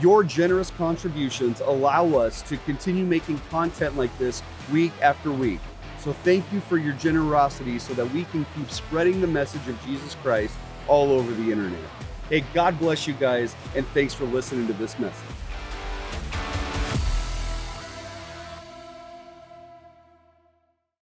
Your 0.00 0.22
generous 0.22 0.70
contributions 0.70 1.60
allow 1.60 2.06
us 2.14 2.42
to 2.42 2.56
continue 2.58 3.04
making 3.04 3.40
content 3.50 3.96
like 3.96 4.16
this 4.18 4.42
week 4.72 4.92
after 5.02 5.32
week. 5.32 5.60
So 5.98 6.12
thank 6.12 6.44
you 6.52 6.60
for 6.60 6.76
your 6.76 6.94
generosity 6.94 7.78
so 7.78 7.94
that 7.94 8.10
we 8.12 8.24
can 8.24 8.46
keep 8.56 8.70
spreading 8.70 9.20
the 9.20 9.26
message 9.26 9.66
of 9.66 9.84
Jesus 9.84 10.14
Christ 10.22 10.54
all 10.86 11.10
over 11.10 11.32
the 11.32 11.50
internet. 11.50 11.80
Hey, 12.28 12.44
God 12.54 12.78
bless 12.78 13.06
you 13.06 13.14
guys, 13.14 13.56
and 13.74 13.86
thanks 13.88 14.14
for 14.14 14.24
listening 14.24 14.66
to 14.68 14.72
this 14.74 14.98
message. 14.98 15.37